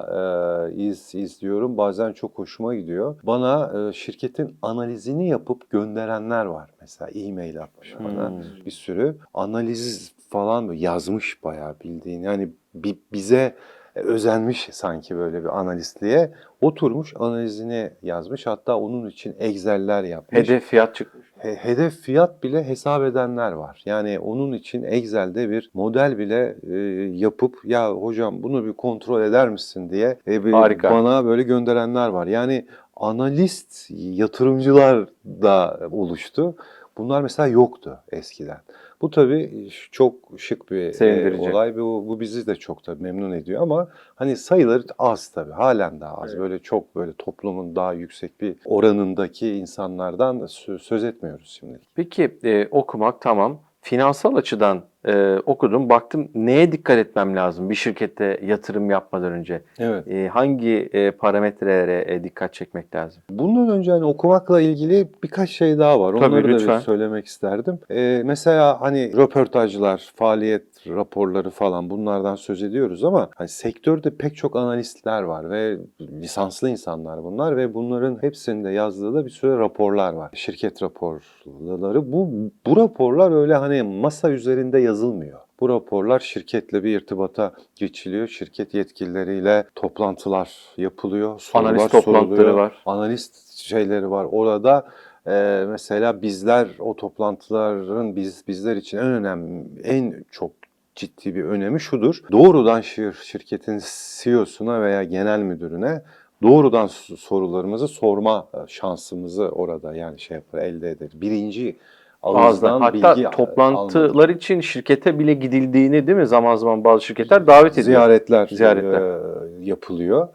e, 0.71 0.75
iz, 0.75 1.15
izliyorum. 1.15 1.77
Bazen 1.77 2.12
çok 2.12 2.39
hoşuma 2.39 2.75
gidiyor. 2.75 3.17
Bana 3.23 3.73
e, 3.89 3.93
şirketin 3.93 4.57
analizini 4.62 5.29
yapıp 5.29 5.71
gönderenler 5.71 6.45
var. 6.45 6.71
Mesela 6.81 7.11
e-mail 7.15 7.62
atmış 7.62 7.95
bana 8.05 8.29
Hmm. 8.29 8.37
bir 8.67 8.71
sürü. 8.71 9.17
Analiz 9.35 10.12
falan 10.29 10.73
yazmış 10.73 11.45
bayağı 11.45 11.75
bildiğin. 11.85 12.23
Yani 12.23 12.49
bi- 12.75 12.99
bize 13.12 13.55
özenmiş 14.00 14.69
sanki 14.73 15.17
böyle 15.17 15.43
bir 15.43 15.58
analistliğe. 15.61 16.30
Oturmuş 16.61 17.14
analizini 17.19 17.90
yazmış. 18.02 18.47
Hatta 18.47 18.76
onun 18.76 19.09
için 19.09 19.35
Excel'ler 19.38 20.04
yapmış. 20.04 20.40
Hedef 20.40 20.64
fiyat 20.64 20.95
çıkmış. 20.95 21.26
He- 21.38 21.54
hedef 21.54 21.95
fiyat 21.95 22.42
bile 22.42 22.64
hesap 22.64 23.02
edenler 23.02 23.52
var. 23.52 23.83
Yani 23.85 24.19
onun 24.19 24.52
için 24.52 24.83
Excel'de 24.83 25.50
bir 25.50 25.71
model 25.75 26.19
bile 26.19 26.57
e, 26.71 26.76
yapıp 27.16 27.57
ya 27.64 27.92
hocam 27.92 28.42
bunu 28.42 28.64
bir 28.66 28.73
kontrol 28.73 29.23
eder 29.23 29.49
misin 29.49 29.90
diye 29.90 30.19
e, 30.26 30.45
bir- 30.45 30.52
Harika. 30.52 30.90
bana 30.90 31.25
böyle 31.25 31.42
gönderenler 31.42 32.09
var. 32.09 32.26
Yani 32.26 32.66
analist 32.97 33.87
yatırımcılar 33.90 35.09
da 35.25 35.80
oluştu. 35.90 36.54
Bunlar 37.00 37.23
mesela 37.23 37.47
yoktu 37.49 37.99
eskiden. 38.12 38.59
Bu 39.00 39.11
tabii 39.11 39.69
çok 39.92 40.14
şık 40.37 40.71
bir 40.71 41.00
e, 41.00 41.38
olay. 41.38 41.76
Bu, 41.76 42.04
bu 42.09 42.21
bizi 42.21 42.47
de 42.47 42.54
çok 42.54 42.87
da 42.87 42.95
memnun 43.00 43.33
ediyor 43.33 43.62
ama 43.62 43.88
hani 44.14 44.37
sayıları 44.37 44.83
az 44.99 45.28
tabii. 45.28 45.52
Halen 45.52 46.00
daha 46.00 46.14
az. 46.14 46.30
Evet. 46.30 46.40
Böyle 46.40 46.59
çok 46.59 46.97
böyle 46.97 47.12
toplumun 47.12 47.76
daha 47.76 47.92
yüksek 47.92 48.40
bir 48.40 48.57
oranındaki 48.64 49.49
insanlardan 49.54 50.38
sö- 50.38 50.78
söz 50.78 51.04
etmiyoruz 51.04 51.57
şimdi. 51.61 51.80
Peki 51.95 52.38
e, 52.45 52.69
okumak 52.71 53.21
tamam. 53.21 53.59
Finansal 53.80 54.35
açıdan 54.35 54.83
e, 55.07 55.37
okudum, 55.47 55.88
baktım 55.88 56.28
neye 56.35 56.73
dikkat 56.73 56.99
etmem 56.99 57.37
lazım 57.37 57.71
bir 57.71 57.75
şirkette 57.75 58.40
yatırım 58.47 58.90
yapmadan 58.90 59.33
önce? 59.33 59.62
Evet. 59.78 60.09
E, 60.09 60.28
hangi 60.28 60.88
e, 60.92 61.11
parametrelere 61.11 62.04
e, 62.14 62.25
dikkat 62.25 62.54
çekmek 62.54 62.95
lazım? 62.95 63.23
Bundan 63.30 63.69
önce 63.69 63.90
hani 63.90 64.04
okumakla 64.04 64.61
ilgili 64.61 65.09
birkaç 65.23 65.50
şey 65.50 65.78
daha 65.78 66.00
var. 66.00 66.12
Tabii, 66.12 66.25
Onları 66.25 66.45
da 66.45 66.49
bir 66.49 66.54
lütfen. 66.54 66.78
söylemek 66.78 67.26
isterdim. 67.26 67.78
Ee, 67.90 68.23
mesela 68.25 68.80
hani 68.80 69.16
röportajlar, 69.16 70.12
faaliyet 70.14 70.64
raporları 70.88 71.50
falan 71.50 71.90
bunlardan 71.90 72.35
söz 72.35 72.62
ediyoruz 72.62 73.04
ama 73.04 73.28
hani 73.37 73.49
sektörde 73.49 74.11
pek 74.16 74.37
çok 74.37 74.57
analistler 74.57 75.23
var 75.23 75.50
ve 75.50 75.78
lisanslı 76.00 76.69
insanlar 76.71 77.25
bunlar 77.25 77.57
ve 77.57 77.75
bunların 77.75 78.23
hepsinde 78.23 78.71
yazdığı 78.71 79.14
da 79.14 79.25
bir 79.25 79.30
sürü 79.30 79.59
raporlar 79.59 80.12
var. 80.12 80.30
Şirket 80.35 80.83
raporları. 80.83 82.12
Bu 82.12 82.30
bu 82.66 82.76
raporlar 82.76 83.30
öyle 83.42 83.54
hani 83.54 83.83
masa 83.83 84.30
üzerinde 84.30 84.78
yazılmıyor. 84.90 85.40
Bu 85.61 85.68
raporlar 85.68 86.20
şirketle 86.20 86.85
bir 86.85 86.97
irtibata 87.00 87.52
geçiliyor. 87.76 88.28
Şirket 88.28 88.75
yetkilileriyle 88.75 89.64
toplantılar 89.75 90.50
yapılıyor. 90.76 91.40
Sorular 91.40 91.70
Analiz 91.70 91.88
toplantıları 91.88 92.37
soruluyor. 92.37 92.54
var. 92.59 92.82
Analist 92.87 93.52
şeyleri 93.56 94.11
var. 94.11 94.26
Orada 94.32 94.87
e, 95.26 95.64
mesela 95.68 96.23
bizler 96.23 96.68
o 96.78 96.97
toplantıların 96.97 98.16
biz 98.16 98.44
bizler 98.49 98.76
için 98.76 98.99
en 98.99 99.06
önemli, 99.06 99.80
en 99.85 100.25
çok 100.30 100.50
ciddi 100.94 101.35
bir 101.35 101.44
önemi 101.44 101.80
şudur. 101.80 102.23
Doğrudan 102.32 102.80
şir, 102.80 103.12
şirketin 103.12 103.80
CEO'suna 104.23 104.82
veya 104.82 105.02
genel 105.02 105.40
müdürüne 105.40 106.02
doğrudan 106.42 106.87
sorularımızı 107.16 107.88
sorma 107.88 108.49
e, 108.54 108.59
şansımızı 108.68 109.49
orada 109.49 109.94
yani 109.94 110.20
şey 110.20 110.35
yapar 110.35 110.59
elde 110.59 110.90
ederiz. 110.90 111.20
Birinci 111.20 111.76
Ağızdan. 112.23 112.81
Hatta 112.81 113.17
bilgi 113.17 113.31
toplantılar 113.31 114.29
için 114.29 114.61
şirkete 114.61 115.19
bile 115.19 115.35
gidildiğini 115.35 116.07
değil 116.07 116.19
mi? 116.19 116.27
Zaman 116.27 116.57
zaman 116.57 116.85
bazı 116.85 117.05
şirketler 117.05 117.47
davet 117.47 117.73
ediyor. 117.73 117.85
ziyaretler, 117.85 118.47
Ziyaretler. 118.47 119.00
e, 119.00 119.21
yapılıyor 119.65 120.29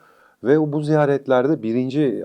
ve 0.43 0.73
bu 0.73 0.81
ziyaretlerde 0.81 1.63
birinci 1.63 2.23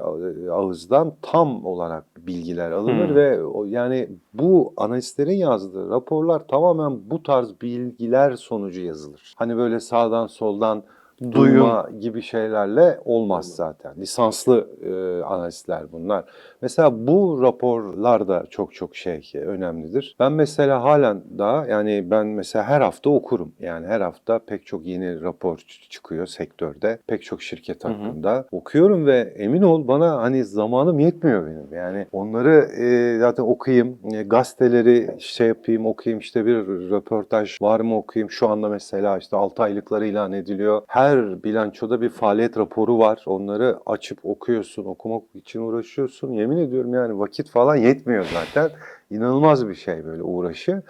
ağızdan 0.53 1.13
tam 1.23 1.67
olarak 1.67 2.05
bilgiler 2.19 2.71
alınır 2.71 3.09
Hmm. 3.09 3.15
ve 3.17 3.45
o, 3.45 3.65
yani 3.65 4.09
bu 4.35 4.73
analistlerin 4.77 5.37
yazdığı 5.37 5.91
raporlar 5.91 6.47
tamamen 6.49 6.99
bu 7.11 7.23
tarz 7.23 7.61
bilgiler 7.63 8.33
sonucu 8.37 8.81
yazılır. 8.81 9.35
Hani 9.37 9.57
böyle 9.57 9.81
sağdan 9.81 10.27
soldan 10.27 10.83
Duyum. 11.23 11.35
duyma 11.35 11.89
gibi 12.01 12.23
şeylerle 12.23 12.99
olmaz 13.05 13.47
zaten. 13.57 13.95
Lisanslı 13.99 14.69
e, 14.83 15.25
analistler 15.25 15.93
bunlar. 15.93 16.25
Mesela 16.63 17.07
bu 17.07 17.43
raporlar 17.43 18.29
da 18.29 18.45
çok 18.51 18.75
çok 18.75 18.97
şey 18.97 19.23
önemlidir. 19.35 20.17
Ben 20.21 20.33
mesela 20.33 20.83
halen 20.83 21.23
daha 21.39 21.67
yani 21.67 22.11
ben 22.11 22.27
mesela 22.27 22.65
her 22.65 22.81
hafta 22.81 23.11
okurum. 23.11 23.53
Yani 23.61 23.87
her 23.87 24.01
hafta 24.01 24.39
pek 24.39 24.67
çok 24.67 24.87
yeni 24.87 25.23
rapor 25.23 25.59
çıkıyor 25.91 26.27
sektörde. 26.27 26.99
Pek 27.07 27.23
çok 27.23 27.43
şirket 27.43 27.85
Hı 27.85 27.89
hı. 27.89 27.93
hakkında. 27.93 28.45
Okuyorum 28.53 29.07
ve 29.07 29.35
emin 29.37 29.63
ol 29.63 29.89
bana 29.89 30.17
hani 30.23 30.45
zamanım 30.45 30.99
yetmiyor 30.99 31.47
benim. 31.47 31.75
Yani 31.75 32.07
onları 32.13 32.55
e, 32.55 33.19
zaten 33.19 33.43
okuyayım. 33.43 33.99
E, 34.15 34.23
gazeteleri 34.23 35.17
şey 35.19 35.49
yapayım 35.49 35.87
okuyayım 35.87 36.21
işte 36.21 36.47
bir 36.47 36.57
röportaj 36.91 37.57
var 37.63 37.81
mı 37.81 37.97
okuyayım. 37.97 38.31
Şu 38.31 38.49
anda 38.49 38.69
mesela 38.69 39.19
işte 39.19 39.37
6 39.37 39.63
aylıkları 39.63 40.07
ilan 40.07 40.33
ediliyor. 40.33 40.83
Her 40.87 41.10
bilançoda 41.17 42.01
bir 42.01 42.09
faaliyet 42.09 42.59
raporu 42.59 42.99
var. 42.99 43.23
Onları 43.27 43.79
açıp 43.87 44.19
okuyorsun. 44.25 44.85
Okumak 44.85 45.23
için 45.35 45.61
uğraşıyorsun. 45.61 46.33
Yemin 46.33 46.57
ediyorum 46.57 46.95
yani 46.95 47.19
vakit 47.19 47.51
falan 47.51 47.77
yetmiyor 47.77 48.27
zaten. 48.35 48.71
İnanılmaz 49.11 49.69
bir 49.69 49.75
şey 49.75 50.05
böyle 50.05 50.23
uğraşı. 50.23 50.83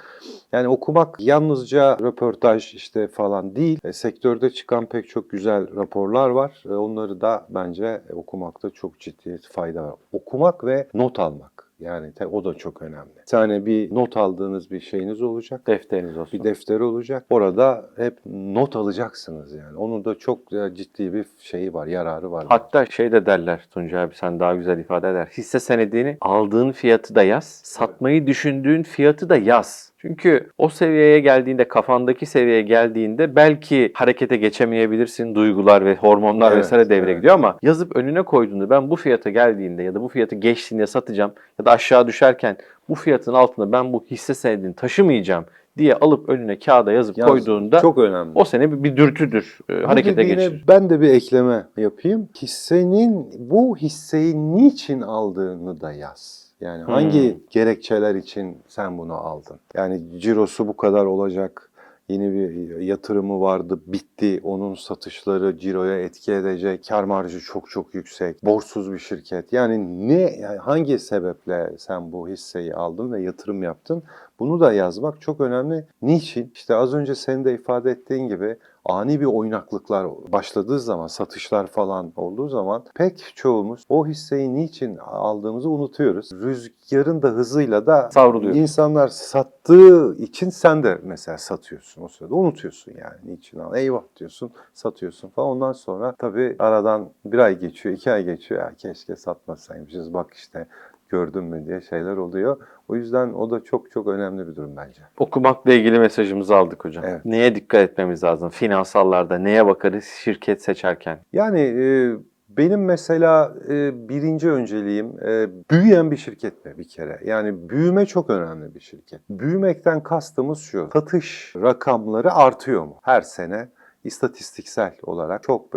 Yani 0.53 0.69
okumak 0.69 1.21
yalnızca 1.21 1.99
röportaj 1.99 2.75
işte 2.75 3.09
falan 3.09 3.57
değil. 3.57 3.79
E, 3.85 3.93
sektörde 3.93 4.51
çıkan 4.51 4.87
pek 4.87 5.09
çok 5.09 5.31
güzel 5.31 5.77
raporlar 5.77 6.31
var. 6.31 6.65
E, 6.67 6.73
onları 6.73 7.21
da 7.21 7.47
bence 7.51 8.03
okumakta 8.13 8.71
çok 8.71 9.01
ciddi 9.01 9.41
fayda 9.53 9.83
var. 9.83 9.95
Okumak 10.13 10.65
ve 10.65 10.89
not 10.95 11.19
almak. 11.19 11.70
Yani 11.81 12.13
o 12.33 12.45
da 12.45 12.55
çok 12.55 12.83
önemli. 12.83 13.17
Bir 13.21 13.27
tane 13.27 13.67
bir 13.67 13.95
not 13.95 14.17
aldığınız 14.17 14.71
bir 14.71 14.81
şeyiniz 14.81 15.23
olacak. 15.23 15.67
Defteriniz 15.67 16.19
olsun. 16.19 16.41
Bir 16.41 16.45
defter 16.45 16.81
olacak. 16.81 17.25
Orada 17.31 17.91
hep 17.97 18.19
not 18.27 18.77
alacaksınız 18.77 19.55
yani. 19.55 19.77
Onun 19.77 20.05
da 20.05 20.15
çok 20.15 20.53
e, 20.53 20.75
ciddi 20.75 21.13
bir 21.13 21.25
şeyi 21.39 21.75
var, 21.75 21.87
yararı 21.87 22.33
var. 22.33 22.47
Hatta 22.49 22.87
şey 22.87 23.13
de 23.13 23.27
derler 23.27 23.67
Tuncay 23.71 24.03
abi 24.03 24.15
sen 24.15 24.41
daha 24.41 24.55
güzel 24.55 24.79
ifade 24.79 25.11
eder. 25.11 25.27
Hisse 25.39 25.61
senedini 25.61 26.17
aldığın 26.21 26.73
fiyatı 26.73 27.15
da 27.15 27.23
yaz, 27.23 27.61
satmayı 27.65 28.27
düşündüğün 28.27 28.83
fiyatı 28.83 29.29
da 29.29 29.37
yaz. 29.37 29.90
Çünkü 30.03 30.51
o 30.59 30.69
seviyeye 30.69 31.21
geldiğinde, 31.21 31.69
kafandaki 31.69 32.27
seviyeye 32.27 32.63
geldiğinde 32.63 33.37
belki 33.37 33.91
harekete 33.95 34.37
geçemeyebilirsin. 34.37 35.35
Duygular 35.35 35.85
ve 35.85 35.97
hormonlar 35.97 36.53
Evet, 36.53 36.65
vesaire 36.65 36.89
devreye 36.91 37.05
evet. 37.13 37.17
gidiyor 37.17 37.35
ama 37.35 37.59
yazıp 37.63 37.97
önüne 37.97 38.23
koyduğunda 38.23 38.71
ben 38.71 38.91
bu 38.91 38.97
fiyata 38.97 39.31
geldiğinde 39.31 39.83
ya 39.83 39.95
da 39.95 40.03
bu 40.03 40.09
fiyatı 40.09 40.37
geçtiğinde 40.37 40.87
satacağım 40.87 41.33
ya 41.59 41.65
da 41.65 41.71
aşağı 41.71 42.07
düşerken 42.07 42.57
bu 42.89 42.95
fiyatın 42.95 43.35
altında 43.35 43.73
ben 43.73 43.93
bu 43.93 44.05
hisse 44.11 44.35
senedini 44.35 44.75
taşımayacağım 44.75 45.45
diye 45.79 45.95
alıp 45.95 46.29
önüne 46.29 46.59
kağıda 46.59 46.93
yazıp 46.93 47.19
Yaz- 47.19 47.29
koyduğunda 47.31 47.81
çok 47.81 47.99
önemli. 47.99 48.31
o 48.35 48.45
sene 48.45 48.73
bir, 48.73 48.83
bir 48.85 48.97
dürtüdür. 48.97 49.59
e, 49.71 49.83
Bu 49.83 49.89
harekete 49.89 50.23
geçirir. 50.25 50.65
Ben 50.69 50.91
de 50.91 51.01
bir 51.01 51.09
ekleme 51.09 51.67
yapayım. 51.77 52.29
Hissenin 52.43 53.27
bu 53.39 53.77
hisseyi 53.77 54.55
niçin 54.57 55.01
aldığını 55.01 55.81
da 55.81 55.93
yaz. 55.93 56.50
Yani 56.61 56.85
Hmm. 56.85 56.93
hangi 56.93 57.41
gerekçeler 57.51 58.15
için 58.15 58.59
sen 58.69 58.99
bunu 58.99 59.15
aldın? 59.15 59.57
Yani 59.75 60.21
cirosu 60.21 60.69
bu 60.69 60.77
kadar 60.77 61.05
olacak. 61.05 61.67
Yeni 62.09 62.33
bir 62.33 62.77
yatırımı 62.81 63.41
vardı, 63.41 63.81
bitti. 63.87 64.41
Onun 64.45 64.75
satışları 64.75 65.59
ciroya 65.59 66.01
etki 66.01 66.33
edecek. 66.33 66.85
Kar 66.89 67.05
marjı 67.05 67.41
çok 67.41 67.71
çok 67.71 67.95
yüksek. 67.95 68.45
Borsuz 68.45 68.93
bir 68.93 68.99
şirket. 68.99 69.53
Yani 69.53 70.09
ne 70.09 70.21
yani 70.37 70.59
hangi 70.59 70.99
sebeple 70.99 71.71
sen 71.79 72.13
bu 72.13 72.29
hisseyi 72.29 72.75
aldın 72.75 73.13
ve 73.13 73.23
yatırım 73.23 73.63
yaptın? 73.63 74.03
Bunu 74.39 74.61
da 74.61 74.73
yazmak 74.73 75.21
çok 75.21 75.41
önemli. 75.41 75.85
Niçin? 76.03 76.51
İşte 76.55 76.75
az 76.75 76.95
önce 76.95 77.15
senin 77.15 77.45
de 77.45 77.55
ifade 77.55 77.91
ettiğin 77.91 78.29
gibi 78.29 78.57
ani 78.91 79.21
bir 79.21 79.27
oynaklıklar 79.27 80.07
başladığı 80.33 80.81
zaman, 80.81 81.07
satışlar 81.07 81.67
falan 81.67 82.13
olduğu 82.17 82.49
zaman 82.49 82.85
pek 82.95 83.33
çoğumuz 83.35 83.85
o 83.89 84.07
hisseyi 84.07 84.55
niçin 84.55 84.97
aldığımızı 84.97 85.71
unutuyoruz. 85.71 86.31
Rüzgarın 86.33 87.23
da 87.23 87.29
hızıyla 87.29 87.87
da 87.87 88.11
Savruluyor. 88.13 88.55
insanlar 88.55 89.09
sattığı 89.09 90.17
için 90.19 90.51
sen 90.51 90.83
de 90.83 90.99
mesela 91.03 91.39
satıyorsun 91.39 92.03
o 92.03 92.09
sırada. 92.09 92.35
Unutuyorsun 92.35 92.93
yani 92.93 93.33
niçin 93.33 93.59
al. 93.59 93.77
Eyvah 93.77 94.03
diyorsun, 94.17 94.51
satıyorsun 94.75 95.29
falan. 95.29 95.49
Ondan 95.49 95.73
sonra 95.73 96.15
tabii 96.19 96.57
aradan 96.59 97.11
bir 97.25 97.39
ay 97.39 97.59
geçiyor, 97.59 97.95
iki 97.95 98.11
ay 98.11 98.25
geçiyor. 98.25 98.61
Ya 98.61 98.73
keşke 98.79 99.17
satmasaymışız 99.17 100.15
bak 100.15 100.33
işte 100.35 100.67
gördün 101.11 101.45
mü 101.45 101.67
diye 101.67 101.81
şeyler 101.81 102.17
oluyor. 102.17 102.57
O 102.89 102.97
yüzden 102.97 103.33
o 103.33 103.51
da 103.51 103.65
çok 103.65 103.91
çok 103.91 104.07
önemli 104.07 104.49
bir 104.49 104.57
durum 104.57 104.77
bence. 104.77 105.03
Okumakla 105.19 105.73
ilgili 105.73 105.99
mesajımızı 105.99 106.57
aldık 106.57 106.85
hocam. 106.85 107.05
Evet. 107.05 107.25
Neye 107.25 107.55
dikkat 107.55 107.81
etmemiz 107.81 108.25
lazım? 108.25 108.49
Finansallarda 108.49 109.39
neye 109.39 109.67
bakarız 109.67 110.05
şirket 110.05 110.63
seçerken? 110.63 111.19
Yani 111.33 111.61
e, 111.61 112.17
benim 112.49 112.85
mesela 112.85 113.55
e, 113.69 114.09
birinci 114.09 114.51
önceliğim 114.51 115.07
e, 115.27 115.49
büyüyen 115.71 116.11
bir 116.11 116.17
şirket 116.17 116.65
mi 116.65 116.79
bir 116.79 116.89
kere? 116.89 117.21
Yani 117.25 117.69
büyüme 117.69 118.07
çok 118.07 118.31
önemli 118.31 118.75
bir 118.75 118.81
şirket. 118.81 119.21
Büyümekten 119.31 120.03
kastımız 120.03 120.59
şu. 120.59 120.89
Satış 120.93 121.53
rakamları 121.57 122.33
artıyor 122.33 122.85
mu 122.85 122.97
her 123.03 123.21
sene? 123.21 123.69
istatistiksel 124.05 124.93
olarak 125.03 125.43
çok 125.43 125.73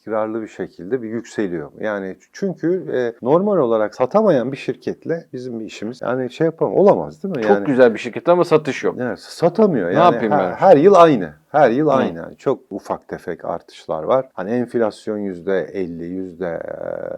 istikrarlı 0.00 0.42
bir 0.42 0.48
şekilde 0.48 1.02
bir 1.02 1.08
yükseliyor. 1.08 1.70
Yani 1.80 2.16
çünkü 2.32 2.84
e, 2.94 3.26
normal 3.26 3.58
olarak 3.58 3.94
satamayan 3.94 4.52
bir 4.52 4.56
şirketle 4.56 5.26
bizim 5.32 5.60
bir 5.60 5.64
işimiz 5.64 6.02
yani 6.02 6.30
şey 6.30 6.44
yapamam 6.44 6.74
olamaz 6.74 7.22
değil 7.22 7.36
mi? 7.36 7.42
Çok 7.42 7.50
yani, 7.50 7.66
güzel 7.66 7.94
bir 7.94 7.98
şirket 7.98 8.28
ama 8.28 8.44
satış 8.44 8.84
yok. 8.84 8.96
Evet, 9.00 9.18
satamıyor. 9.18 9.90
Ne 9.90 9.94
Yani 9.94 10.14
yapayım 10.14 10.32
her, 10.32 10.50
ben? 10.50 10.54
her 10.54 10.76
yıl 10.76 10.94
aynı. 10.94 11.32
Her 11.52 11.70
yıl 11.70 11.86
Hı. 11.86 11.92
aynı. 11.92 12.18
Yani 12.18 12.36
Çok 12.36 12.60
ufak 12.70 13.08
tefek 13.08 13.44
artışlar 13.44 14.02
var. 14.02 14.28
Hani 14.34 14.50
enflasyon 14.50 15.18
yüzde 15.18 15.70
50, 15.72 16.04
yüzde 16.04 16.62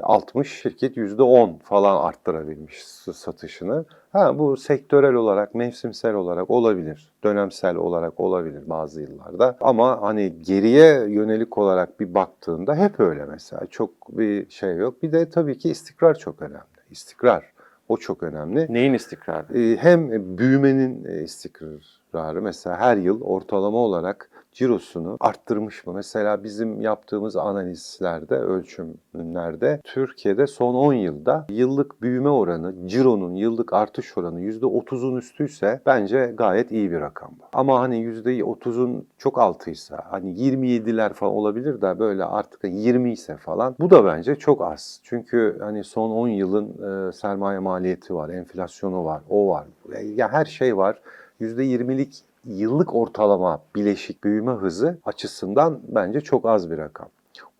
60, 0.02 0.60
şirket 0.62 0.96
yüzde 0.96 1.22
10 1.22 1.58
falan 1.64 2.04
arttırabilmiş 2.04 2.84
satışını. 3.14 3.84
Ha 4.12 4.38
bu 4.38 4.56
sektörel 4.56 5.14
olarak, 5.14 5.54
mevsimsel 5.54 6.14
olarak 6.14 6.50
olabilir. 6.50 7.12
Dönemsel 7.24 7.76
olarak 7.76 8.20
olabilir 8.20 8.62
bazı 8.66 9.00
yıllarda. 9.00 9.56
Ama 9.60 10.02
hani 10.02 10.32
geriye 10.42 11.04
yönelik 11.08 11.58
olarak 11.58 12.00
bir 12.00 12.14
baktığında 12.14 12.71
hep 12.76 13.00
öyle 13.00 13.24
mesela. 13.24 13.66
Çok 13.70 14.18
bir 14.18 14.50
şey 14.50 14.76
yok. 14.76 15.02
Bir 15.02 15.12
de 15.12 15.30
tabii 15.30 15.58
ki 15.58 15.70
istikrar 15.70 16.14
çok 16.14 16.42
önemli. 16.42 16.62
İstikrar. 16.90 17.52
O 17.88 17.96
çok 17.96 18.22
önemli. 18.22 18.66
Neyin 18.70 18.94
istikrarı? 18.94 19.58
Ee, 19.58 19.76
hem 19.76 20.10
büyümenin 20.38 21.04
e, 21.04 21.22
istikrarı 21.22 22.42
mesela 22.42 22.78
her 22.78 22.96
yıl 22.96 23.20
ortalama 23.22 23.78
olarak 23.78 24.30
cirosunu 24.52 25.16
arttırmış 25.20 25.86
mı? 25.86 25.92
Mesela 25.94 26.44
bizim 26.44 26.80
yaptığımız 26.80 27.36
analizlerde, 27.36 28.34
ölçümlerde 28.34 29.80
Türkiye'de 29.84 30.46
son 30.46 30.74
10 30.74 30.92
yılda 30.92 31.46
yıllık 31.48 32.02
büyüme 32.02 32.28
oranı, 32.28 32.88
cironun 32.88 33.34
yıllık 33.34 33.72
artış 33.72 34.18
oranı 34.18 34.40
%30'un 34.40 35.16
üstüyse 35.16 35.80
bence 35.86 36.34
gayet 36.36 36.72
iyi 36.72 36.90
bir 36.90 37.00
rakam 37.00 37.30
bu. 37.40 37.44
Ama 37.52 37.80
hani 37.80 37.96
%30'un 37.96 39.06
çok 39.18 39.38
altıysa, 39.38 40.04
hani 40.10 40.34
27'ler 40.34 41.12
falan 41.12 41.34
olabilir 41.34 41.80
de 41.80 41.98
böyle 41.98 42.24
artık 42.24 42.60
20 42.64 43.12
ise 43.12 43.36
falan 43.36 43.76
bu 43.80 43.90
da 43.90 44.04
bence 44.04 44.34
çok 44.34 44.62
az. 44.62 45.00
Çünkü 45.02 45.56
hani 45.60 45.84
son 45.84 46.10
10 46.10 46.28
yılın 46.28 46.68
e, 47.08 47.12
sermaye 47.12 47.58
maliyeti 47.58 48.14
var, 48.14 48.28
enflasyonu 48.28 49.04
var, 49.04 49.22
o 49.30 49.48
var. 49.48 49.66
Ya 50.16 50.32
her 50.32 50.44
şey 50.44 50.76
var. 50.76 51.00
%20'lik 51.40 52.24
yıllık 52.44 52.94
ortalama 52.94 53.62
bileşik 53.76 54.24
büyüme 54.24 54.52
hızı 54.52 54.98
açısından 55.04 55.80
bence 55.88 56.20
çok 56.20 56.46
az 56.46 56.70
bir 56.70 56.78
rakam. 56.78 57.08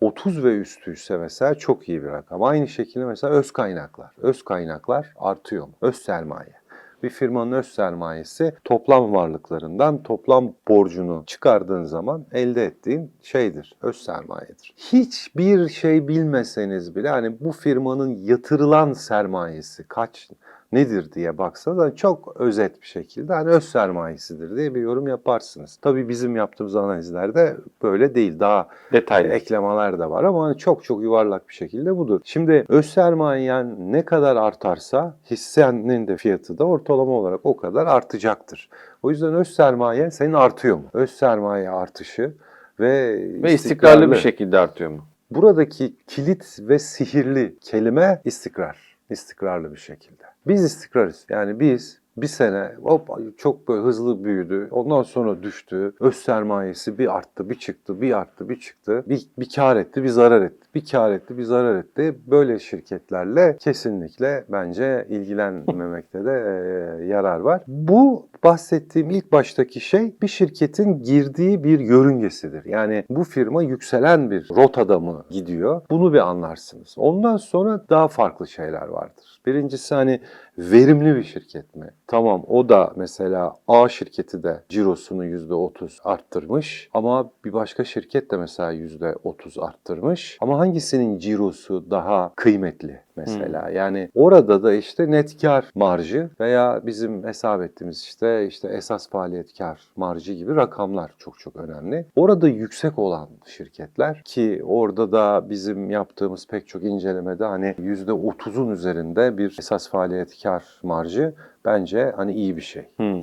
30 0.01 0.43
ve 0.43 0.57
üstü 0.57 0.93
ise 0.93 1.17
mesela 1.17 1.55
çok 1.55 1.89
iyi 1.89 2.03
bir 2.03 2.07
rakam. 2.07 2.43
Aynı 2.43 2.67
şekilde 2.67 3.05
mesela 3.05 3.33
öz 3.33 3.51
kaynaklar. 3.51 4.11
Öz 4.21 4.43
kaynaklar 4.43 5.13
artıyor 5.19 5.67
mu? 5.67 5.73
Öz 5.81 5.95
sermaye. 5.95 6.63
Bir 7.03 7.09
firmanın 7.09 7.51
öz 7.51 7.67
sermayesi 7.67 8.53
toplam 8.63 9.13
varlıklarından 9.13 10.03
toplam 10.03 10.53
borcunu 10.67 11.23
çıkardığın 11.27 11.83
zaman 11.83 12.25
elde 12.31 12.65
ettiğin 12.65 13.11
şeydir. 13.21 13.75
Öz 13.81 13.95
sermayedir. 13.95 14.73
Hiçbir 14.77 15.69
şey 15.69 16.07
bilmeseniz 16.07 16.95
bile 16.95 17.09
hani 17.09 17.39
bu 17.39 17.51
firmanın 17.51 18.15
yatırılan 18.15 18.93
sermayesi 18.93 19.83
kaç 19.87 20.29
nedir 20.73 21.11
diye 21.11 21.37
baksanız 21.37 21.77
hani 21.77 21.95
çok 21.95 22.35
özet 22.39 22.81
bir 22.81 22.87
şekilde 22.87 23.33
hani 23.33 23.49
öz 23.49 23.63
sermayesidir 23.63 24.55
diye 24.55 24.75
bir 24.75 24.81
yorum 24.81 25.07
yaparsınız. 25.07 25.79
Tabii 25.81 26.09
bizim 26.09 26.35
yaptığımız 26.35 26.75
analizlerde 26.75 27.57
böyle 27.83 28.15
değil. 28.15 28.39
Daha 28.39 28.67
Detaylı. 28.93 29.27
eklemeler 29.27 29.99
de 29.99 30.09
var 30.09 30.23
ama 30.23 30.45
hani 30.45 30.57
çok 30.57 30.83
çok 30.83 31.01
yuvarlak 31.03 31.49
bir 31.49 31.53
şekilde 31.53 31.97
budur. 31.97 32.21
Şimdi 32.23 32.65
öz 32.69 32.85
sermayen 32.85 33.75
ne 33.93 34.05
kadar 34.05 34.35
artarsa 34.35 35.15
hissenin 35.31 36.07
de 36.07 36.17
fiyatı 36.17 36.57
da 36.57 36.65
ortalama 36.65 37.11
olarak 37.11 37.39
o 37.43 37.57
kadar 37.57 37.85
artacaktır. 37.87 38.69
O 39.03 39.09
yüzden 39.09 39.33
öz 39.33 39.47
sermaye 39.47 40.11
senin 40.11 40.33
artıyor 40.33 40.77
mu? 40.77 40.83
Öz 40.93 41.09
sermaye 41.11 41.69
artışı 41.69 42.33
ve, 42.79 43.19
Ve 43.43 43.53
istikrarlı 43.53 44.11
bir 44.11 44.15
şekilde 44.15 44.59
artıyor 44.59 44.89
mu? 44.91 45.05
Buradaki 45.31 45.93
kilit 46.07 46.57
ve 46.59 46.79
sihirli 46.79 47.55
kelime 47.61 48.21
istikrar. 48.25 48.92
İstikrarlı 49.09 49.71
bir 49.71 49.79
şekilde. 49.79 50.23
Biz 50.47 50.63
istikrarız. 50.63 51.25
Yani 51.29 51.59
biz 51.59 52.03
bir 52.17 52.27
sene 52.27 52.71
hop 52.83 53.09
çok 53.37 53.67
böyle 53.67 53.81
hızlı 53.81 54.23
büyüdü. 54.23 54.67
Ondan 54.71 55.03
sonra 55.03 55.43
düştü. 55.43 55.93
Öz 55.99 56.15
sermayesi 56.15 56.97
bir 56.97 57.17
arttı, 57.17 57.49
bir 57.49 57.55
çıktı, 57.55 58.01
bir 58.01 58.17
arttı, 58.17 58.49
bir 58.49 58.59
çıktı. 58.59 59.03
Bir, 59.07 59.27
bir 59.39 59.49
kar 59.55 59.75
etti, 59.75 60.03
bir 60.03 60.09
zarar 60.09 60.41
etti. 60.41 60.67
Bir 60.75 60.85
kar 60.85 61.11
etti, 61.11 61.37
bir 61.37 61.43
zarar 61.43 61.79
etti. 61.79 62.19
Böyle 62.27 62.59
şirketlerle 62.59 63.57
kesinlikle 63.59 64.45
bence 64.49 65.07
ilgilenmemekte 65.09 66.25
de 66.25 66.31
e, 67.01 67.05
yarar 67.05 67.39
var. 67.39 67.61
Bu 67.67 68.27
bahsettiğim 68.43 69.09
ilk 69.09 69.31
baştaki 69.31 69.79
şey 69.79 70.15
bir 70.21 70.27
şirketin 70.27 71.03
girdiği 71.03 71.63
bir 71.63 71.79
yörüngesidir. 71.79 72.65
Yani 72.65 73.05
bu 73.09 73.23
firma 73.23 73.63
yükselen 73.63 74.31
bir 74.31 74.49
rotada 74.55 74.99
mı 74.99 75.25
gidiyor? 75.29 75.81
Bunu 75.89 76.13
bir 76.13 76.19
anlarsınız. 76.19 76.95
Ondan 76.97 77.37
sonra 77.37 77.85
daha 77.89 78.07
farklı 78.07 78.47
şeyler 78.47 78.87
vardır. 78.87 79.41
Birincisi 79.45 79.95
hani 79.95 80.19
verimli 80.57 81.15
bir 81.15 81.23
şirket 81.23 81.75
mi? 81.75 81.89
Tamam 82.07 82.43
o 82.47 82.69
da 82.69 82.93
mesela 82.95 83.55
A 83.67 83.89
şirketi 83.89 84.43
de 84.43 84.63
cirosunu 84.69 85.25
%30 85.25 86.01
arttırmış 86.03 86.89
ama 86.93 87.29
bir 87.45 87.53
başka 87.53 87.83
şirket 87.83 88.31
de 88.31 88.37
mesela 88.37 88.73
%30 88.73 89.61
arttırmış. 89.61 90.37
Ama 90.41 90.59
hangisinin 90.59 91.17
cirosu 91.17 91.91
daha 91.91 92.31
kıymetli 92.35 92.99
mesela? 93.15 93.69
Yani 93.69 94.09
orada 94.15 94.63
da 94.63 94.73
işte 94.73 95.11
net 95.11 95.41
kar 95.41 95.65
marjı 95.75 96.29
veya 96.39 96.81
bizim 96.85 97.23
hesap 97.23 97.61
ettiğimiz 97.61 98.01
işte 98.01 98.32
işte 98.41 98.67
esas 98.67 99.09
faaliyet 99.09 99.57
kar 99.57 99.81
marjı 99.95 100.33
gibi 100.33 100.55
rakamlar 100.55 101.11
çok 101.17 101.39
çok 101.39 101.55
önemli. 101.55 102.05
Orada 102.15 102.47
yüksek 102.47 102.99
olan 102.99 103.29
şirketler 103.45 104.21
ki 104.25 104.61
orada 104.65 105.11
da 105.11 105.49
bizim 105.49 105.89
yaptığımız 105.89 106.47
pek 106.47 106.67
çok 106.67 106.83
incelemede 106.83 107.45
hani 107.45 107.75
%30'un 107.79 108.69
üzerinde 108.71 109.37
bir 109.37 109.55
esas 109.59 109.89
faaliyet 109.89 110.43
kar 110.43 110.79
marjı 110.83 111.33
bence 111.65 112.13
hani 112.17 112.33
iyi 112.33 112.57
bir 112.57 112.61
şey. 112.61 112.85
Hmm. 112.97 113.21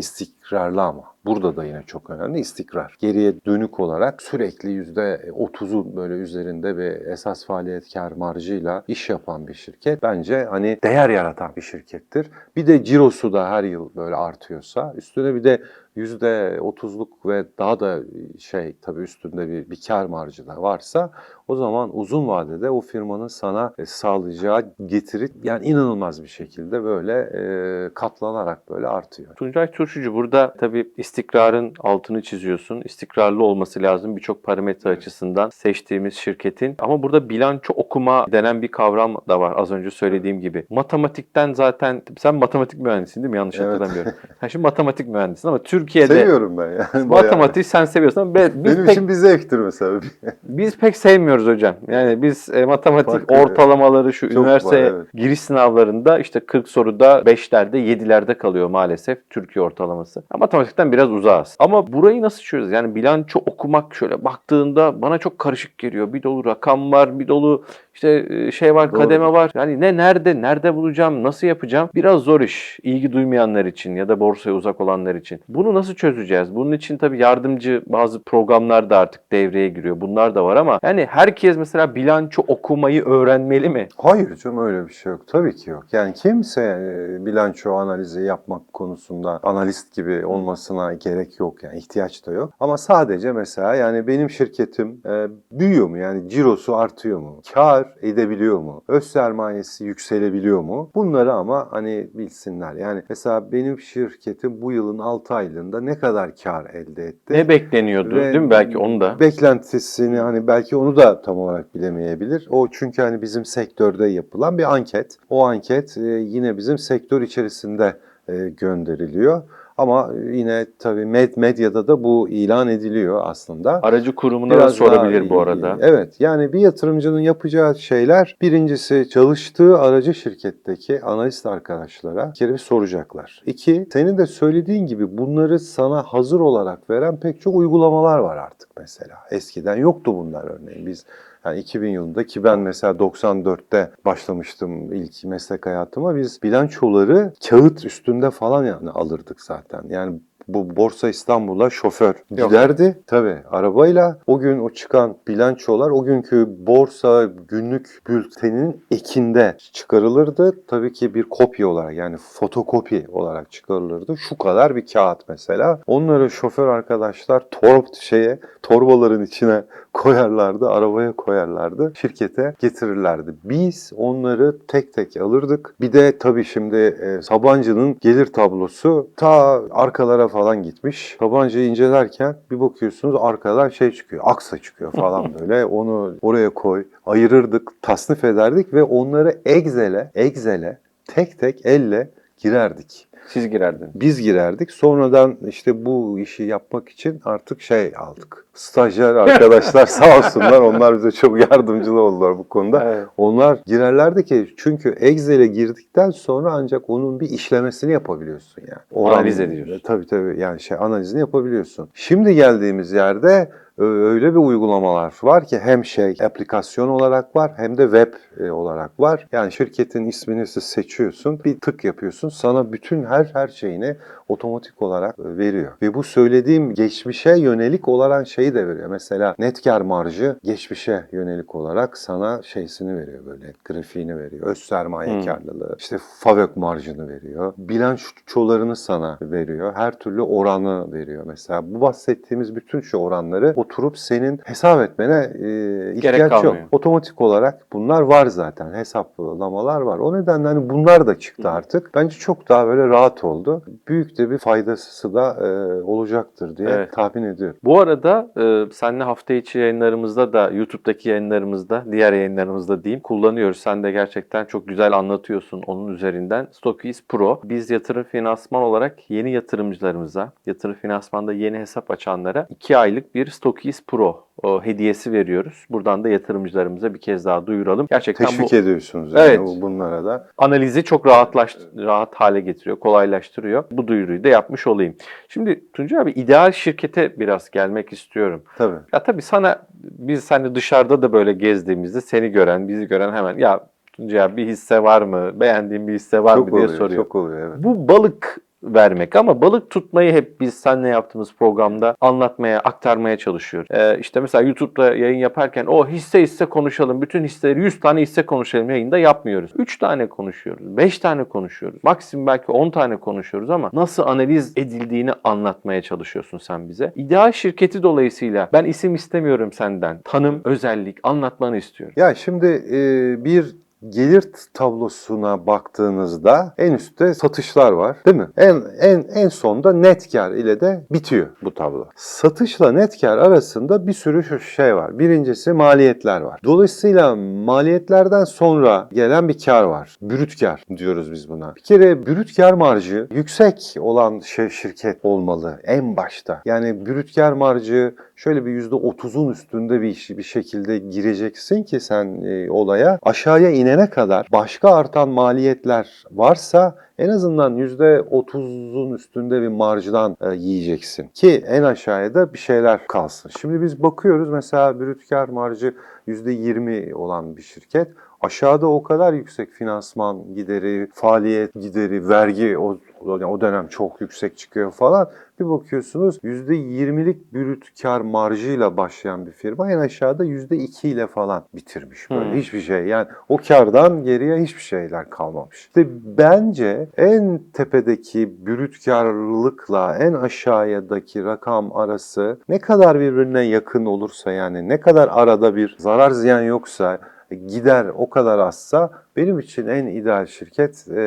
İstikrarlı 0.51 0.83
ama. 0.83 1.05
Burada 1.25 1.57
da 1.57 1.65
yine 1.65 1.83
çok 1.87 2.11
önemli 2.11 2.41
istikrar. 2.41 2.97
Geriye 2.99 3.35
dönük 3.47 3.81
olarak 3.81 4.23
sürekli 4.23 4.69
%30'un 4.69 5.97
böyle 5.97 6.15
üzerinde 6.15 6.77
bir 6.77 7.07
esas 7.07 7.47
faaliyet 7.47 7.95
kar 7.95 8.13
marjıyla 8.13 8.85
iş 8.89 9.11
yapan 9.11 9.47
bir 9.47 9.55
şirket 9.55 10.03
bence 10.03 10.45
hani 10.45 10.79
değer 10.85 11.11
yaratan 11.11 11.57
bir 11.57 11.63
şirkettir. 11.63 12.31
Bir 12.57 12.67
de 12.67 12.85
cirosu 12.85 13.33
da 13.33 13.51
her 13.51 13.65
yıl 13.65 13.95
böyle 13.97 14.15
artıyorsa 14.15 14.93
üstüne 14.97 15.35
bir 15.35 15.45
de 15.45 15.63
%30'luk 15.97 17.09
ve 17.27 17.45
daha 17.59 17.81
da 17.81 18.01
şey 18.39 18.77
tabii 18.83 19.03
üstünde 19.03 19.49
bir, 19.49 19.71
bir 19.71 19.81
kar 19.89 20.07
marjı 20.07 20.47
da 20.47 20.63
varsa 20.63 21.11
o 21.49 21.57
zaman 21.57 21.97
uzun 21.97 22.29
vadede 22.29 22.71
o 22.71 22.81
firmanın 22.81 23.29
sana 23.29 23.75
e, 23.79 23.87
sağlayacağı 23.87 24.73
getiri 24.87 25.29
yani 25.43 25.67
inanılmaz 25.67 26.23
bir 26.23 26.29
şekilde 26.29 26.85
böyle 26.85 27.13
e, 27.35 27.95
katlanarak 27.95 28.71
böyle 28.71 28.87
artıyor. 28.87 29.35
Tuncay 29.35 29.71
Turşucu 29.71 30.15
burada 30.15 30.40
tabii 30.59 30.89
istikrarın 30.97 31.73
altını 31.81 32.23
çiziyorsun. 32.23 32.83
İstikrarlı 32.85 33.45
olması 33.45 33.83
lazım 33.83 34.17
birçok 34.17 34.43
parametre 34.43 34.91
açısından 34.91 35.51
seçtiğimiz 35.51 36.15
şirketin. 36.15 36.77
Ama 36.79 37.03
burada 37.03 37.29
bilanço 37.29 37.75
okuma 37.75 38.27
denen 38.33 38.63
bir 38.63 38.69
kavram 38.69 39.17
da 39.29 39.41
var 39.41 39.55
az 39.57 39.71
önce 39.71 39.91
söylediğim 39.91 40.41
gibi. 40.41 40.67
Matematikten 40.71 41.53
zaten 41.53 42.03
sen 42.19 42.35
matematik 42.35 42.81
mühendisisin 42.81 43.23
değil 43.23 43.31
mi? 43.31 43.37
Yanlış 43.37 43.61
Evet. 43.61 43.69
hatırlamıyorum. 43.69 44.13
Sen 44.41 44.49
şimdi 44.49 44.63
matematik 44.63 45.09
mühendisin 45.09 45.49
ama 45.49 45.63
Türkiye'de 45.63 46.15
Seviyorum 46.15 46.59
ben 46.59 46.71
yani. 46.71 47.07
matematiği 47.09 47.65
sen 47.65 47.85
seviyorsun 47.85 48.21
ama 48.21 48.35
biz 48.35 48.65
Benim 48.65 48.85
pek 48.87 48.93
için 48.93 49.09
bir 49.09 49.13
zevktir 49.13 49.59
mesela. 49.59 50.01
Biz 50.43 50.79
pek 50.79 50.97
sevmiyoruz 50.97 51.47
hocam. 51.47 51.75
Yani 51.89 52.23
biz 52.23 52.49
e, 52.49 52.65
matematik 52.65 53.13
Farklı, 53.13 53.37
ortalamaları 53.37 54.13
şu 54.13 54.29
Çok 54.29 54.39
üniversite 54.39 54.85
var, 54.85 54.91
evet. 54.91 55.13
giriş 55.15 55.41
sınavlarında 55.41 56.19
işte 56.19 56.41
40 56.41 56.69
soruda 56.69 57.19
5'lerde 57.19 57.77
7'lerde 57.77 58.39
kalıyor 58.39 58.69
maalesef 58.69 59.31
Türkiye 59.31 59.65
ortalaması. 59.65 60.23
Ya, 60.33 60.39
matematikten 60.39 60.93
biraz 60.93 61.11
uzağız. 61.11 61.57
Ama 61.59 61.93
burayı 61.93 62.23
nasıl 62.23 62.43
çözeceğiz? 62.43 62.73
Yani 62.73 62.95
bilanço 62.95 63.41
okumak 63.47 63.95
şöyle 63.95 64.25
baktığında 64.25 65.03
bana 65.03 65.19
çok 65.19 65.39
karışık 65.39 65.79
geliyor. 65.79 66.13
Bir 66.13 66.23
dolu 66.23 66.45
rakam 66.45 66.93
var, 66.93 67.19
bir 67.19 67.29
dolu 67.29 67.65
işte 67.95 68.27
e, 68.31 68.51
şey 68.53 68.75
var, 68.75 68.93
Doğru. 68.93 69.01
kademe 69.01 69.33
var. 69.33 69.51
Yani 69.55 69.81
ne 69.81 69.97
nerede, 69.97 70.43
nerede 70.43 70.75
bulacağım, 70.75 71.23
nasıl 71.23 71.47
yapacağım? 71.47 71.89
Biraz 71.95 72.21
zor 72.21 72.41
iş. 72.41 72.79
İlgi 72.83 73.13
duymayanlar 73.13 73.65
için 73.65 73.97
ya 73.97 74.09
da 74.09 74.21
borsaya 74.21 74.53
uzak 74.53 74.81
olanlar 74.81 75.15
için. 75.15 75.41
Bunu 75.49 75.75
nasıl 75.75 75.95
çözeceğiz? 75.95 76.55
Bunun 76.55 76.73
için 76.73 76.99
tabii 76.99 77.19
yardımcı 77.19 77.83
bazı 77.87 78.23
programlar 78.23 78.91
da 78.91 78.99
artık 78.99 79.33
devreye 79.33 79.69
giriyor. 79.69 80.01
Bunlar 80.01 80.35
da 80.35 80.45
var 80.45 80.57
ama 80.57 80.79
yani 80.83 81.07
herkes 81.11 81.57
mesela 81.57 81.95
bilanço 81.95 82.43
okumayı 82.49 83.05
öğrenmeli 83.05 83.69
mi? 83.69 83.89
Hayır 83.97 84.37
canım 84.37 84.59
öyle 84.59 84.89
bir 84.89 84.93
şey 84.93 85.13
yok. 85.13 85.21
Tabii 85.27 85.57
ki 85.57 85.71
yok. 85.71 85.85
Yani 85.93 86.15
kimse 86.15 86.63
e, 86.63 87.27
bilanço 87.27 87.73
analizi 87.75 88.23
yapmak 88.23 88.73
konusunda 88.73 89.41
analist 89.43 89.95
gibi 89.95 90.27
olmasına 90.27 90.95
gerek 90.95 91.41
yok. 91.41 91.63
Yani 91.63 91.79
ihtiyaç 91.79 92.27
da 92.27 92.33
yok. 92.33 92.53
Ama 92.61 92.79
sadece 92.79 93.33
mesela 93.33 93.75
yani 93.75 94.07
benim 94.07 94.31
şirketim 94.31 95.01
e, 95.07 95.27
büyüyor 95.53 95.89
mu? 95.89 95.99
Yani 95.99 96.29
cirosu 96.29 96.77
artıyor 96.77 97.19
mu? 97.19 97.41
Kar 97.55 97.80
edebiliyor 98.03 98.59
mu? 98.59 98.83
Öz 98.89 99.05
sermayesi 99.05 99.85
yükselebiliyor 99.85 100.61
mu? 100.61 100.91
Bunları 100.95 101.33
ama 101.33 101.69
hani 101.71 102.11
bilsinler. 102.15 102.75
Yani 102.75 103.03
mesela 103.09 103.53
benim 103.53 103.81
şirketim 103.81 104.63
bu 104.63 104.73
yılın 104.73 104.99
6 104.99 105.35
aylığında 105.35 105.81
ne 105.81 105.99
kadar 105.99 106.37
kar 106.37 106.67
elde 106.67 107.05
etti? 107.05 107.35
Ne 107.35 107.49
bekleniyordu 107.49 108.15
Ve 108.15 108.25
değil 108.25 108.45
mi? 108.45 108.51
Belki 108.51 108.79
onu 108.79 109.01
da. 109.01 109.21
Beklentisini 109.21 110.19
hani 110.19 110.47
belki 110.47 110.77
onu 110.77 110.97
da 110.97 111.23
tam 111.23 111.39
olarak 111.39 111.75
bilemeyebilir. 111.75 112.49
O 112.51 112.69
çünkü 112.69 113.03
hani 113.03 113.23
bizim 113.23 113.45
sektörde 113.45 114.07
yapılan 114.07 114.59
bir 114.59 114.75
anket. 114.75 115.17
O 115.31 115.45
anket 115.45 115.97
e, 115.97 116.01
yine 116.01 116.57
bizim 116.57 116.79
sektör 116.79 117.23
içerisinde 117.23 117.97
e, 118.29 118.49
gönderiliyor. 118.49 119.43
Ama 119.81 120.11
yine 120.33 120.67
tabii 120.79 121.05
med 121.05 121.33
medyada 121.37 121.87
da 121.89 122.05
bu 122.05 122.29
ilan 122.29 122.69
ediliyor 122.69 123.21
aslında. 123.25 123.81
Aracı 123.83 124.15
kurumuna 124.15 124.51
da 124.55 124.59
Biraz 124.59 124.81
daha 124.81 124.89
sorabilir 124.89 125.31
bu 125.31 125.35
iyi- 125.35 125.41
arada. 125.41 125.77
Evet 125.81 126.17
yani 126.21 126.53
bir 126.53 126.59
yatırımcının 126.61 127.21
yapacağı 127.21 127.75
şeyler 127.75 128.37
birincisi 128.43 129.09
çalıştığı 129.11 129.79
aracı 129.79 130.15
şirketteki 130.15 131.01
analist 131.03 131.47
arkadaşlara 131.47 132.29
bir 132.29 132.35
kere 132.35 132.59
soracaklar. 132.59 133.43
İki 133.47 133.87
senin 133.93 134.19
de 134.19 134.27
söylediğin 134.27 134.87
gibi 134.87 135.19
bunları 135.19 135.59
sana 135.59 136.03
hazır 136.03 136.41
olarak 136.41 136.91
veren 136.91 137.21
pek 137.21 137.41
çok 137.41 137.57
uygulamalar 137.57 138.19
var 138.19 138.37
artık 138.37 138.69
mesela. 138.79 139.17
Eskiden 139.31 139.77
yoktu 139.77 140.15
bunlar 140.17 140.45
örneğin. 140.45 140.87
Biz 140.87 141.07
yani 141.45 141.59
2000 141.61 141.89
yılında 141.89 142.27
ki 142.27 142.45
ben 142.45 142.59
mesela 142.59 142.93
94'te 142.93 143.91
başlamıştım 144.05 144.93
ilk 144.93 145.25
meslek 145.25 145.67
hayatıma. 145.67 146.17
Biz 146.17 146.43
bilançoları 146.43 147.33
kağıt 147.49 147.85
üstünde 147.85 148.31
falan 148.31 148.65
yani 148.65 148.91
alırdık 148.91 149.41
zaten. 149.41 149.85
Yani 149.89 150.21
bu 150.55 150.77
Borsa 150.77 151.09
İstanbul'a 151.09 151.71
şoför 151.71 152.15
Yok. 152.31 152.51
giderdi. 152.51 152.99
Tabii 153.07 153.37
arabayla 153.51 154.19
o 154.27 154.39
gün 154.39 154.59
o 154.59 154.71
çıkan 154.71 155.17
bilançolar 155.29 155.91
o 155.91 156.05
günkü 156.05 156.47
borsa 156.67 157.25
günlük 157.49 158.03
bülteninin 158.09 158.85
ekinde 158.91 159.57
çıkarılırdı. 159.73 160.55
Tabii 160.67 160.93
ki 160.93 161.15
bir 161.15 161.23
kopya 161.23 161.69
olarak 161.69 161.95
yani 161.95 162.17
fotokopi 162.17 163.07
olarak 163.13 163.53
çıkarılırdı. 163.53 164.17
Şu 164.17 164.39
kadar 164.39 164.77
bir 164.77 164.87
kağıt 164.87 165.29
mesela. 165.29 165.81
Onları 165.87 166.31
şoför 166.31 166.69
arkadaşlar 166.69 167.43
torb 167.51 167.85
şeye 168.01 168.39
torbaların 168.63 169.25
içine 169.25 169.63
koyarlardı, 169.93 170.69
arabaya 170.69 171.13
koyarlardı, 171.13 171.93
şirkete 171.95 172.55
getirirlerdi. 172.59 173.35
Biz 173.45 173.93
onları 173.97 174.57
tek 174.69 174.93
tek 174.93 175.17
alırdık. 175.17 175.75
Bir 175.81 175.93
de 175.93 176.19
tabii 176.19 176.45
şimdi 176.45 176.77
e, 176.77 177.23
Sabancı'nın 177.23 177.97
gelir 178.01 178.27
tablosu 178.27 179.09
ta 179.17 179.63
arkalara 179.71 180.29
falan 180.29 180.40
gitmiş. 180.63 181.17
Sabancı'yı 181.19 181.69
incelerken 181.69 182.37
bir 182.51 182.61
bakıyorsunuz 182.61 183.17
arkadan 183.21 183.69
şey 183.69 183.91
çıkıyor, 183.91 184.23
aksa 184.27 184.59
çıkıyor 184.59 184.93
falan 184.93 185.35
böyle. 185.41 185.65
Onu 185.65 186.15
oraya 186.23 186.51
koy, 186.51 186.85
ayırırdık, 187.07 187.83
tasnif 187.83 188.25
ederdik 188.25 188.75
ve 188.75 188.83
onları 188.83 189.39
Excel'e, 189.45 190.11
Excel'e 190.15 190.79
tek 191.07 191.39
tek 191.39 191.67
elle 191.67 192.11
girerdik. 192.41 193.07
Siz 193.29 193.51
girerdiniz. 193.51 193.91
Biz 193.95 194.21
girerdik. 194.21 194.71
Sonradan 194.71 195.37
işte 195.47 195.85
bu 195.85 196.19
işi 196.19 196.43
yapmak 196.43 196.89
için 196.89 197.21
artık 197.25 197.61
şey 197.61 197.93
aldık. 197.97 198.47
Stajyer 198.55 199.15
arkadaşlar 199.15 199.87
sağ 199.87 200.19
olsunlar. 200.19 200.61
Onlar 200.61 200.97
bize 200.97 201.11
çok 201.11 201.41
yardımcı 201.41 201.93
oldular 201.93 202.39
bu 202.39 202.49
konuda. 202.49 202.85
Evet. 202.85 203.07
Onlar 203.17 203.59
girerlerdi 203.67 204.25
ki 204.25 204.55
çünkü 204.57 204.89
Excel'e 204.89 205.47
girdikten 205.47 206.11
sonra 206.11 206.53
ancak 206.53 206.91
onun 206.91 207.21
bir 207.21 207.31
işlemesini 207.31 207.93
yapabiliyorsun 207.93 208.63
yani. 208.69 209.07
Analiz 209.09 209.41
ediyorsun. 209.41 209.81
Tabii 209.85 210.07
tabii 210.07 210.41
yani 210.41 210.61
şey 210.61 210.77
analizini 210.81 211.21
yapabiliyorsun. 211.21 211.89
Şimdi 211.95 212.35
geldiğimiz 212.35 212.93
yerde 212.93 213.51
öyle 213.85 214.33
bir 214.33 214.39
uygulamalar 214.39 215.15
var 215.23 215.45
ki 215.45 215.59
hem 215.59 215.85
şey 215.85 216.15
aplikasyon 216.23 216.89
olarak 216.89 217.37
var 217.37 217.53
hem 217.57 217.79
de 217.79 217.83
web 217.83 218.13
e, 218.45 218.51
olarak 218.51 219.01
var. 219.01 219.27
Yani 219.33 219.53
şirketin 219.53 220.05
ismini 220.05 220.47
siz 220.47 220.65
seçiyorsun, 220.65 221.45
bir 221.45 221.61
tık 221.61 221.85
yapıyorsun. 221.85 222.29
Sana 222.29 222.73
bütün 222.73 223.05
her 223.05 223.25
her 223.25 223.49
şeyini 223.49 223.97
otomatik 224.29 224.83
olarak 224.83 225.19
e, 225.19 225.39
veriyor. 225.39 225.73
Ve 225.83 225.95
bu 225.95 226.03
söylediğim 226.03 226.75
geçmişe 226.75 227.39
yönelik 227.39 227.89
olan 227.89 228.25
şeyi 228.25 228.55
de 228.55 228.69
veriyor. 228.69 228.89
Mesela 228.89 229.35
net 229.39 229.63
kar 229.63 229.81
marjı 229.81 230.37
geçmişe 230.45 231.05
yönelik 231.13 231.55
olarak 231.55 231.99
sana 231.99 232.43
şeysini 232.43 232.97
veriyor 232.97 233.27
böyle 233.27 233.53
grafiğini 233.65 234.19
veriyor. 234.19 234.47
Öz 234.47 234.59
sermaye 234.59 235.11
Hmm. 235.11 235.25
karlılığı, 235.25 235.77
işte 235.79 235.97
FAVÖK 236.19 236.57
marjını 236.57 237.09
veriyor. 237.09 237.53
Bilançolarını 237.59 238.77
sana 238.77 239.19
veriyor. 239.23 239.73
Her 239.75 239.99
türlü 239.99 240.23
oranı 240.23 240.93
veriyor. 240.93 241.23
Mesela 241.27 241.75
bu 241.75 241.81
bahsettiğimiz 241.81 242.57
bütün 242.57 242.81
şu 242.81 242.99
oranları 242.99 243.53
oturup 243.71 243.99
senin 243.99 244.41
hesap 244.45 244.81
etmene 244.81 245.33
e, 245.35 245.95
ihtiyaç 245.95 246.45
yok. 246.45 246.57
Otomatik 246.73 247.21
olarak 247.21 247.67
bunlar 247.73 248.01
var 248.01 248.27
zaten. 248.27 248.75
Hesaplamalar 248.75 249.81
var. 249.81 249.99
O 249.99 250.15
nedenle 250.21 250.49
hani 250.49 250.71
bunlar 250.71 251.07
da 251.07 251.19
çıktı 251.19 251.49
Hı. 251.49 251.51
artık. 251.51 251.95
Bence 251.95 252.17
çok 252.19 252.49
daha 252.49 252.67
böyle 252.67 252.89
rahat 252.89 253.25
oldu. 253.25 253.63
Büyük 253.89 254.19
de 254.19 254.31
bir 254.31 254.39
faydası 254.39 255.15
da 255.15 255.37
e, 255.47 255.83
olacaktır 255.83 256.57
diye 256.57 256.69
Evet. 256.69 256.93
tahmin 256.93 257.23
ediyorum. 257.23 257.57
Bu 257.65 257.81
arada 257.81 258.33
e, 258.41 258.73
seninle 258.73 259.05
hafta 259.05 259.35
içi 259.35 259.59
yayınlarımızda 259.59 260.33
da 260.33 260.51
YouTube'daki 260.51 261.09
yayınlarımızda, 261.09 261.85
diğer 261.93 262.13
yayınlarımızda 262.13 262.85
diyeyim 262.85 263.01
kullanıyoruz. 263.01 263.57
Sen 263.57 263.83
de 263.83 263.91
gerçekten 263.91 264.45
çok 264.45 264.69
güzel 264.69 264.93
anlatıyorsun 264.93 265.63
onun 265.67 265.95
üzerinden. 265.95 266.49
Stokis 266.53 267.03
Pro. 267.09 267.41
Biz 267.45 267.71
yatırım 267.71 268.03
finansman 268.03 268.63
olarak 268.63 269.11
yeni 269.11 269.33
yatırımcılarımıza, 269.33 270.33
yatırım 270.47 270.75
finansmanda 270.75 271.33
yeni 271.33 271.59
hesap 271.59 271.91
açanlara 271.91 272.47
2 272.51 272.77
aylık 272.77 273.15
bir 273.15 273.27
Stokis 273.27 273.60
Pro 273.87 274.25
o, 274.43 274.63
hediyesi 274.63 275.13
veriyoruz. 275.13 275.65
Buradan 275.71 276.05
da 276.05 276.09
yatırımcılarımıza 276.09 276.95
bir 276.95 276.99
kez 277.01 277.25
daha 277.25 277.47
duyuralım. 277.47 277.87
Gerçekten 277.91 278.27
Teşvik 278.27 278.53
bu 278.53 278.57
ediyorsunuz 278.57 279.13
yani 279.13 279.27
Evet. 279.27 279.41
bu- 279.41 279.61
bunlara 279.61 280.05
da. 280.05 280.27
analizi 280.39 280.85
çok 280.85 281.07
rahatlaş, 281.07 281.57
rahat 281.77 282.15
hale 282.15 282.41
getiriyor, 282.41 282.77
kolaylaştırıyor. 282.77 283.65
Bu 283.71 283.87
duyuruyu 283.89 284.25
da 284.25 284.29
yapmış 284.29 284.67
olayım. 284.67 284.95
Şimdi 285.29 285.65
Tuncay 285.73 285.99
abi 285.99 286.11
ideal 286.11 286.53
şirkete 286.53 287.21
biraz 287.21 287.51
gelmek 287.51 287.93
istiyorum. 287.93 288.43
Tabii. 288.59 288.77
Ya 288.93 289.03
tabii 289.03 289.23
sana 289.23 289.63
biz 289.75 290.31
hani 290.31 290.55
dışarıda 290.55 291.03
da 291.03 291.13
böyle 291.13 291.33
gezdiğimizde 291.33 292.01
seni 292.01 292.29
gören, 292.29 292.69
bizi 292.69 292.87
gören 292.87 293.13
hemen 293.13 293.39
ya 293.39 293.61
Tuncay 293.93 294.21
abi 294.23 294.37
bir 294.37 294.47
hisse 294.47 294.83
var 294.83 295.03
mı? 295.03 295.41
Beğendiğin 295.41 295.89
bir 295.89 295.93
hisse 295.95 296.23
var 296.23 296.37
çok 296.37 296.47
mı 296.47 296.53
diye 296.53 296.65
oluyor, 296.65 296.79
soruyor. 296.79 297.03
Çok 297.05 297.15
oluyor 297.15 297.49
evet. 297.49 297.65
Bu 297.65 297.89
balık 297.89 298.37
vermek 298.63 299.17
ama 299.17 299.43
balık 299.43 299.71
tutmayı 299.71 300.13
hep 300.13 300.41
biz 300.41 300.55
seninle 300.55 300.89
yaptığımız 300.89 301.35
programda 301.35 301.97
anlatmaya, 302.01 302.61
aktarmaya 302.61 303.19
çalışıyoruz. 303.19 303.69
Ee, 303.71 303.99
işte 304.01 304.21
mesela 304.21 304.43
YouTube'da 304.43 304.95
yayın 304.95 305.19
yaparken 305.19 305.67
o 305.67 305.89
hisse 305.89 306.23
hisse 306.23 306.47
konuşalım, 306.47 307.03
bütün 307.03 307.25
hisseleri 307.25 307.61
100 307.61 307.81
tane 307.81 308.01
hisse 308.01 308.27
konuşalım 308.27 308.71
yayında 308.71 308.99
yapmıyoruz. 308.99 309.51
3 309.57 309.79
tane 309.79 310.09
konuşuyoruz, 310.09 310.77
5 310.77 310.99
tane 310.99 311.25
konuşuyoruz, 311.25 311.85
maksimum 311.85 312.27
belki 312.27 312.53
10 312.53 312.71
tane 312.71 312.97
konuşuyoruz 312.97 313.51
ama 313.51 313.71
nasıl 313.73 314.03
analiz 314.03 314.53
edildiğini 314.57 315.11
anlatmaya 315.25 315.83
çalışıyorsun 315.83 316.39
sen 316.39 316.69
bize. 316.69 316.93
İdeal 316.97 317.33
şirketi 317.33 317.83
dolayısıyla 317.83 318.49
ben 318.53 318.65
isim 318.65 318.95
istemiyorum 318.95 319.53
senden. 319.53 320.01
Tanım, 320.05 320.41
özellik 320.45 320.99
anlatmanı 321.03 321.57
istiyorum. 321.57 321.95
Ya 321.97 322.15
şimdi 322.15 322.47
e, 322.47 323.25
bir 323.25 323.57
gelir 323.89 324.25
tablosuna 324.55 325.47
baktığınızda 325.47 326.55
en 326.59 326.73
üstte 326.73 327.15
satışlar 327.15 327.73
var 327.73 327.97
değil 328.07 328.17
mi? 328.17 328.29
En 328.37 328.63
en 328.81 329.05
en 329.15 329.29
sonda 329.29 329.73
net 329.73 330.13
kar 330.13 330.31
ile 330.31 330.61
de 330.61 330.87
bitiyor 330.93 331.29
bu 331.43 331.55
tablo. 331.55 331.89
Satışla 331.97 332.73
net 332.73 333.01
kar 333.01 333.19
arasında 333.19 333.87
bir 333.87 333.93
sürü 333.93 334.41
şey 334.41 334.77
var. 334.77 334.99
Birincisi 334.99 335.53
maliyetler 335.53 336.21
var. 336.21 336.41
Dolayısıyla 336.45 337.17
maliyetlerden 337.17 338.25
sonra 338.25 338.89
gelen 338.93 339.29
bir 339.29 339.39
kar 339.45 339.63
var. 339.63 339.97
Brüt 340.03 340.41
kar 340.41 340.65
diyoruz 340.77 341.13
biz 341.13 341.29
buna. 341.29 341.57
Bir 341.57 341.61
kere 341.61 342.07
brüt 342.07 342.37
kar 342.37 342.53
marjı 342.53 343.09
yüksek 343.15 343.75
olan 343.81 344.21
şey 344.21 344.49
şirket 344.49 344.99
olmalı 345.03 345.61
en 345.65 345.97
başta. 345.97 346.43
Yani 346.45 346.87
brüt 346.87 347.15
kar 347.15 347.33
marjı 347.33 347.95
şöyle 348.17 348.47
bir 348.47 348.63
%30'un 348.63 349.33
üstünde 349.33 349.81
bir 349.81 350.09
bir 350.11 350.23
şekilde 350.23 350.79
gireceksin 350.79 351.63
ki 351.63 351.81
sen 351.81 352.23
e, 352.23 352.51
olaya 352.51 352.99
aşağıya 353.03 353.51
inene 353.71 353.91
kadar 353.91 354.27
başka 354.33 354.75
artan 354.75 355.09
maliyetler 355.09 356.05
varsa 356.11 356.77
en 356.99 357.09
azından 357.09 357.59
%30'un 357.59 358.95
üstünde 358.95 359.43
bir 359.43 359.49
marjdan 359.49 360.17
e, 360.21 360.35
yiyeceksin 360.35 361.09
ki 361.09 361.45
en 361.47 361.63
aşağıya 361.63 362.15
da 362.15 362.33
bir 362.33 362.39
şeyler 362.39 362.87
kalsın. 362.87 363.31
Şimdi 363.41 363.63
biz 363.63 363.83
bakıyoruz 363.83 364.29
mesela 364.29 364.81
brüt 364.81 365.09
kar 365.09 365.29
marjı 365.29 365.75
%20 366.09 366.95
olan 366.95 367.37
bir 367.37 367.43
şirket 367.43 367.89
aşağıda 368.21 368.67
o 368.67 368.83
kadar 368.83 369.13
yüksek 369.13 369.51
finansman 369.51 370.35
gideri, 370.35 370.89
faaliyet 370.95 371.55
gideri, 371.55 372.09
vergi 372.09 372.59
o, 372.59 372.79
o 373.07 373.41
dönem 373.41 373.69
çok 373.69 374.01
yüksek 374.01 374.39
çıkıyor 374.39 374.71
falan. 374.71 375.09
Bir 375.41 375.51
bakıyorsunuz 375.51 376.19
%20'lik 376.25 377.33
brüt 377.35 377.83
kar 377.83 378.01
marjıyla 378.01 378.77
başlayan 378.77 379.27
bir 379.27 379.33
firma 379.33 379.73
en 379.73 379.79
aşağıda 379.79 380.25
%2 380.25 380.89
ile 380.89 381.07
falan 381.07 381.43
bitirmiş 381.55 382.11
böyle 382.11 382.31
Hmm. 382.31 382.37
hiçbir 382.37 382.61
şey. 382.61 382.87
Yani 382.87 383.07
o 383.29 383.37
kardan 383.37 384.03
geriye 384.05 384.37
hiçbir 384.37 384.63
şeyler 384.63 385.11
kalmamış. 385.11 385.57
İşte 385.57 385.87
bence 386.19 386.89
en 386.97 387.41
tepedeki 387.53 388.47
brüt 388.47 388.85
karlılıkla 388.85 389.97
en 389.97 390.13
aşağıdaki 390.15 391.25
rakam 391.25 391.77
arası 391.77 392.39
ne 392.49 392.59
kadar 392.59 393.01
birbirine 393.01 393.43
yakın 393.43 393.85
olursa 393.85 394.31
yani 394.33 394.69
ne 394.69 394.81
kadar 394.81 395.09
arada 395.13 395.57
bir 395.57 395.77
zarar 395.79 396.11
ziyan 396.11 396.43
yoksa 396.43 396.99
gider 397.47 397.87
o 397.97 398.11
kadar 398.11 398.39
azsa 398.39 398.91
benim 399.17 399.39
için 399.39 399.67
en 399.67 399.87
ideal 399.87 400.27
şirket 400.27 400.87
e, 400.97 401.01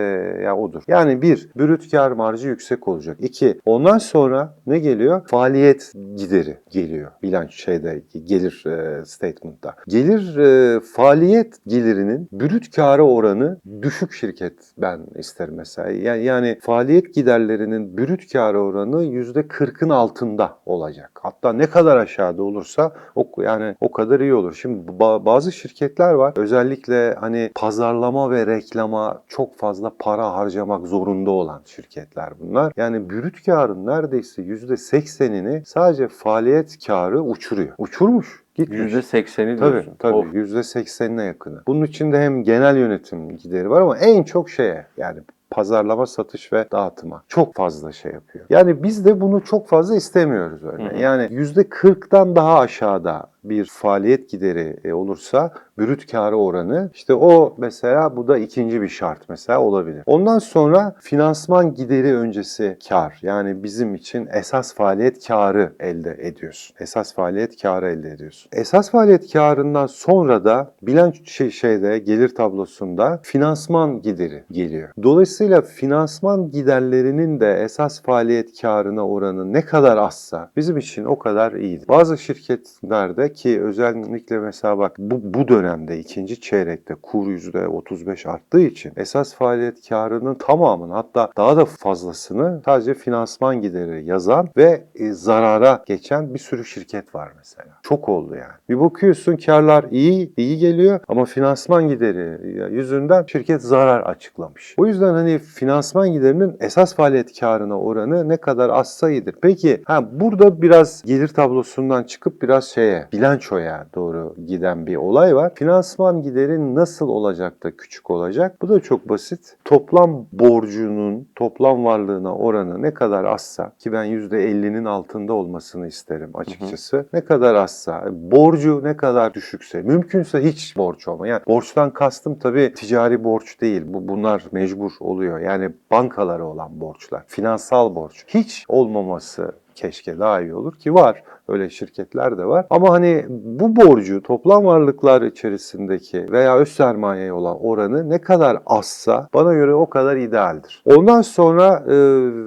ya 0.43 0.57
odur. 0.57 0.83
Yani 0.87 1.21
bir, 1.21 1.49
brüt 1.55 1.91
kar 1.91 2.11
marjı 2.11 2.47
yüksek 2.47 2.87
olacak. 2.87 3.17
İki, 3.19 3.59
ondan 3.65 3.97
sonra 3.97 4.55
ne 4.67 4.79
geliyor? 4.79 5.27
Faaliyet 5.27 5.93
gideri 6.15 6.57
geliyor 6.69 7.11
bilanço 7.23 7.51
şeyde 7.51 8.03
gelir 8.25 8.65
e, 8.65 9.05
statement'ta. 9.05 9.75
Gelir 9.87 10.37
e, 10.37 10.79
faaliyet 10.79 11.57
gelirinin 11.67 12.29
brüt 12.31 12.75
karı 12.75 13.03
oranı 13.03 13.57
düşük 13.81 14.11
şirket 14.11 14.53
ben 14.77 14.99
isterim 15.15 15.53
mesela. 15.57 15.89
Yani, 15.89 16.23
yani 16.23 16.59
faaliyet 16.61 17.13
giderlerinin 17.13 17.97
brüt 17.97 18.33
karı 18.33 18.59
oranı 18.59 19.03
%40'ın 19.03 19.89
altında 19.89 20.57
olacak. 20.65 21.11
Hatta 21.23 21.53
ne 21.53 21.69
kadar 21.69 21.97
aşağıda 21.97 22.43
olursa 22.43 22.93
o 23.15 23.41
yani 23.41 23.75
o 23.81 23.91
kadar 23.91 24.19
iyi 24.19 24.33
olur. 24.33 24.53
Şimdi 24.61 24.91
ba- 24.91 25.25
bazı 25.25 25.51
şirketler 25.51 26.13
var. 26.13 26.33
Özellikle 26.37 27.13
hani 27.13 27.51
pazarlama 27.93 28.31
ve 28.31 28.47
reklama 28.47 29.21
çok 29.27 29.57
fazla 29.57 29.91
para 29.99 30.33
harcamak 30.33 30.87
zorunda 30.87 31.31
olan 31.31 31.61
şirketler 31.65 32.33
bunlar. 32.39 32.73
Yani 32.77 33.09
brüt 33.09 33.45
karın 33.45 33.85
neredeyse 33.85 34.41
%80'ini 34.41 35.65
sadece 35.65 36.07
faaliyet 36.07 36.87
karı 36.87 37.21
uçuruyor. 37.21 37.73
Uçurmuş. 37.77 38.43
Gitmiş. 38.55 38.93
%80'i 38.93 39.57
Tabii 39.57 39.71
diyorsun. 39.71 39.93
tabii 39.99 40.15
Of. 40.15 40.33
%80'ine 40.33 41.25
yakını. 41.25 41.61
Bunun 41.67 41.85
içinde 41.85 42.19
hem 42.19 42.43
genel 42.43 42.77
yönetim 42.77 43.37
gideri 43.37 43.69
var 43.69 43.81
ama 43.81 43.97
en 43.97 44.23
çok 44.23 44.49
şeye 44.49 44.85
yani 44.97 45.19
pazarlama, 45.49 46.05
satış 46.05 46.53
ve 46.53 46.65
dağıtıma 46.71 47.23
çok 47.27 47.55
fazla 47.55 47.91
şey 47.91 48.11
yapıyor. 48.11 48.45
Yani 48.49 48.83
biz 48.83 49.05
de 49.05 49.21
bunu 49.21 49.43
çok 49.43 49.67
fazla 49.67 49.95
istemiyoruz 49.95 50.63
öyle. 50.63 50.89
Hı 50.89 50.95
hı. 50.95 50.99
Yani 50.99 51.23
%40'dan 51.23 52.35
daha 52.35 52.59
aşağıda 52.59 53.32
bir 53.43 53.65
faaliyet 53.65 54.29
gideri 54.29 54.77
e, 54.83 54.93
olursa 54.93 55.51
brüt 55.77 56.11
karı 56.11 56.35
oranı 56.35 56.89
işte 56.93 57.13
o 57.13 57.55
mesela 57.57 58.15
bu 58.15 58.27
da 58.27 58.37
ikinci 58.37 58.81
bir 58.81 58.87
şart 58.87 59.29
mesela 59.29 59.61
olabilir. 59.61 60.03
Ondan 60.05 60.39
sonra 60.39 60.95
finansman 60.99 61.73
gideri 61.73 62.15
öncesi 62.15 62.77
kar 62.89 63.19
yani 63.21 63.63
bizim 63.63 63.95
için 63.95 64.29
esas 64.33 64.75
faaliyet 64.75 65.27
karı 65.27 65.73
elde 65.79 66.17
ediyorsun. 66.19 66.75
Esas 66.79 67.13
faaliyet 67.13 67.61
karı 67.61 67.89
elde 67.89 68.11
ediyorsun. 68.11 68.49
Esas 68.53 68.91
faaliyet 68.91 69.33
karından 69.33 69.87
sonra 69.87 70.45
da 70.45 70.73
bilanço 70.81 71.23
şey, 71.25 71.49
şeyde 71.51 71.99
gelir 71.99 72.35
tablosunda 72.35 73.19
finansman 73.23 74.01
gideri 74.01 74.43
geliyor. 74.51 74.89
Dolayısıyla 75.03 75.61
finansman 75.61 76.51
giderlerinin 76.51 77.39
de 77.39 77.61
esas 77.63 78.01
faaliyet 78.01 78.61
karına 78.61 79.07
oranı 79.07 79.53
ne 79.53 79.61
kadar 79.65 79.97
azsa 79.97 80.51
bizim 80.55 80.77
için 80.77 81.05
o 81.05 81.19
kadar 81.19 81.51
iyidir. 81.51 81.87
Bazı 81.87 82.17
şirketlerde 82.17 83.32
ki 83.33 83.61
özellikle 83.61 84.39
mesela 84.39 84.77
bak 84.77 84.95
bu, 84.99 85.19
bu 85.23 85.47
dönemde 85.47 85.99
ikinci 85.99 86.41
çeyrekte 86.41 86.95
kur 86.95 87.27
%35 87.27 88.29
arttığı 88.29 88.59
için 88.59 88.93
esas 88.97 89.35
faaliyet 89.35 89.89
karının 89.89 90.35
tamamını 90.35 90.93
hatta 90.93 91.29
daha 91.37 91.57
da 91.57 91.65
fazlasını 91.65 92.61
sadece 92.65 92.93
finansman 92.93 93.61
gideri 93.61 94.05
yazan 94.05 94.49
ve 94.57 94.83
e, 94.95 95.11
zarara 95.11 95.83
geçen 95.85 96.33
bir 96.33 96.39
sürü 96.39 96.65
şirket 96.65 97.15
var 97.15 97.31
mesela. 97.37 97.69
Çok 97.83 98.09
oldu 98.09 98.35
yani. 98.35 98.53
Bir 98.69 98.79
bakıyorsun 98.79 99.37
karlar 99.37 99.85
iyi, 99.91 100.33
iyi 100.37 100.57
geliyor 100.57 100.99
ama 101.07 101.25
finansman 101.25 101.87
gideri 101.87 102.53
yüzünden 102.75 103.25
şirket 103.27 103.61
zarar 103.61 104.01
açıklamış. 104.01 104.75
O 104.77 104.85
yüzden 104.85 105.13
hani 105.13 105.39
finansman 105.39 106.11
giderinin 106.11 106.57
esas 106.59 106.95
faaliyet 106.95 107.39
karına 107.39 107.79
oranı 107.79 108.29
ne 108.29 108.37
kadar 108.37 108.69
azsa 108.69 109.09
iyidir. 109.09 109.35
Peki 109.41 109.81
ha 109.85 110.09
burada 110.11 110.61
biraz 110.61 111.03
gelir 111.03 111.27
tablosundan 111.27 112.03
çıkıp 112.03 112.41
biraz 112.41 112.65
şeye 112.65 113.07
bilançoya 113.23 113.85
doğru 113.95 114.35
giden 114.47 114.85
bir 114.85 114.95
olay 114.95 115.35
var. 115.35 115.55
Finansman 115.55 116.21
gideri 116.21 116.75
nasıl 116.75 117.07
olacak 117.07 117.63
da 117.63 117.77
küçük 117.77 118.11
olacak? 118.11 118.61
Bu 118.61 118.69
da 118.69 118.79
çok 118.79 119.09
basit. 119.09 119.57
Toplam 119.65 120.25
borcunun 120.31 121.27
toplam 121.35 121.85
varlığına 121.85 122.35
oranı 122.35 122.81
ne 122.81 122.93
kadar 122.93 123.23
azsa 123.23 123.71
ki 123.79 123.91
ben 123.91 124.05
%50'nin 124.05 124.85
altında 124.85 125.33
olmasını 125.33 125.87
isterim 125.87 126.31
açıkçası. 126.33 127.05
Ne 127.13 127.25
kadar 127.25 127.55
azsa, 127.55 128.03
borcu 128.11 128.81
ne 128.83 128.97
kadar 128.97 129.33
düşükse, 129.33 129.81
mümkünse 129.81 130.43
hiç 130.43 130.77
borç 130.77 131.07
olma. 131.07 131.27
Yani 131.27 131.41
borçtan 131.47 131.91
kastım 131.91 132.39
tabii 132.39 132.73
ticari 132.75 133.23
borç 133.23 133.61
değil. 133.61 133.81
Bu 133.85 134.07
bunlar 134.07 134.43
mecbur 134.51 134.91
oluyor. 134.99 135.39
Yani 135.39 135.69
bankalara 135.91 136.43
olan 136.43 136.81
borçlar, 136.81 137.23
finansal 137.27 137.95
borç 137.95 138.25
hiç 138.27 138.65
olmaması 138.67 139.51
keşke 139.75 140.19
daha 140.19 140.41
iyi 140.41 140.53
olur 140.53 140.75
ki 140.75 140.93
var. 140.93 141.23
Öyle 141.47 141.69
şirketler 141.69 142.37
de 142.37 142.45
var. 142.45 142.65
Ama 142.69 142.89
hani 142.89 143.25
bu 143.29 143.75
borcu 143.75 144.23
toplam 144.23 144.65
varlıklar 144.65 145.21
içerisindeki 145.21 146.31
veya 146.31 146.57
öz 146.57 146.69
sermayeye 146.69 147.33
olan 147.33 147.65
oranı 147.65 148.09
ne 148.09 148.21
kadar 148.21 148.57
azsa 148.65 149.27
bana 149.33 149.53
göre 149.53 149.73
o 149.73 149.89
kadar 149.89 150.17
idealdir. 150.17 150.83
Ondan 150.85 151.21
sonra 151.21 151.83
e, 151.87 151.95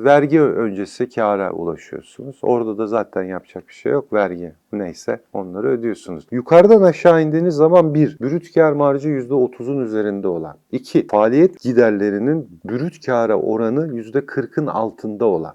vergi 0.05 0.41
öncesi 0.41 1.09
kâra 1.09 1.53
ulaşıyorsunuz. 1.53 2.39
Orada 2.43 2.79
da 2.79 2.87
zaten 2.87 3.23
yapacak 3.23 3.69
bir 3.69 3.75
şey 3.75 3.93
yok. 3.93 4.13
Vergi 4.13 4.53
neyse 4.73 5.21
onları 5.33 5.69
ödüyorsunuz. 5.69 6.27
Yukarıdan 6.31 6.83
aşağı 6.83 7.23
indiğiniz 7.23 7.55
zaman 7.55 7.95
bir, 7.95 8.21
brüt 8.21 8.55
kâr 8.55 8.73
marjı 8.73 9.09
%30'un 9.09 9.85
üzerinde 9.85 10.29
olan. 10.29 10.57
iki 10.73 11.07
Faaliyet 11.07 11.61
giderlerinin 11.61 12.61
brüt 12.65 13.07
kâra 13.07 13.37
oranı 13.37 13.87
%40'ın 13.87 14.67
altında 14.67 15.25
olan. 15.25 15.55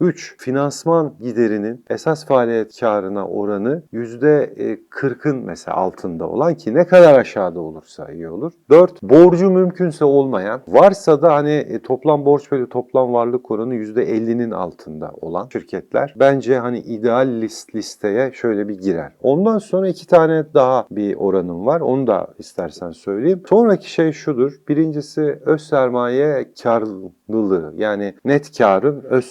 3. 0.00 0.34
Finansman 0.38 1.14
giderinin 1.20 1.84
esas 1.90 2.26
faaliyet 2.26 2.80
karına 2.80 3.28
oranı 3.28 3.82
%40'ın 3.92 5.36
mesela 5.36 5.76
altında 5.76 6.28
olan 6.28 6.54
ki 6.54 6.74
ne 6.74 6.86
kadar 6.86 7.18
aşağıda 7.18 7.60
olursa 7.60 8.12
iyi 8.12 8.28
olur. 8.28 8.52
4. 8.70 9.02
Borcu 9.02 9.50
mümkünse 9.50 10.04
olmayan 10.04 10.60
varsa 10.68 11.22
da 11.22 11.34
hani 11.34 11.50
e, 11.50 11.82
toplam 11.82 12.24
borç 12.24 12.52
bölü 12.52 12.68
toplam 12.68 13.12
varlık 13.12 13.50
oranı 13.50 13.74
%50'nin 13.74 14.50
altında 14.50 15.10
olan 15.20 15.48
şirketler 15.52 16.14
bence 16.16 16.58
hani 16.58 16.78
ideal 16.78 17.28
list 17.40 17.74
listeye 17.74 18.32
şöyle 18.32 18.68
bir 18.68 18.78
girer. 18.78 19.12
Ondan 19.22 19.58
sonra 19.58 19.88
iki 19.88 20.06
tane 20.06 20.44
daha 20.54 20.86
bir 20.90 21.14
oranım 21.14 21.66
var. 21.66 21.80
Onu 21.80 22.06
da 22.06 22.28
istersen 22.38 22.90
söyleyeyim. 22.90 23.42
Sonraki 23.48 23.90
şey 23.90 24.12
şudur. 24.12 24.52
Birincisi 24.68 25.38
öz 25.46 25.62
sermaye 25.62 26.52
karlılığı 26.62 27.74
yani 27.76 28.14
net 28.24 28.58
karın 28.58 29.00
öz 29.00 29.24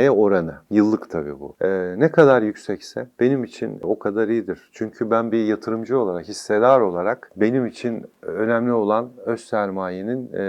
sermayeye 0.00 0.10
oranı. 0.10 0.54
Yıllık 0.70 1.10
tabii 1.10 1.40
bu. 1.40 1.56
Ee, 1.60 1.94
ne 1.98 2.10
kadar 2.10 2.42
yüksekse 2.42 3.08
benim 3.20 3.44
için 3.44 3.80
o 3.82 3.98
kadar 3.98 4.28
iyidir. 4.28 4.70
Çünkü 4.72 5.10
ben 5.10 5.32
bir 5.32 5.44
yatırımcı 5.44 5.98
olarak, 5.98 6.28
hissedar 6.28 6.80
olarak 6.80 7.30
benim 7.36 7.66
için 7.66 8.06
önemli 8.22 8.72
olan 8.72 9.08
öz 9.26 9.40
sermayenin 9.40 10.32
e, 10.32 10.42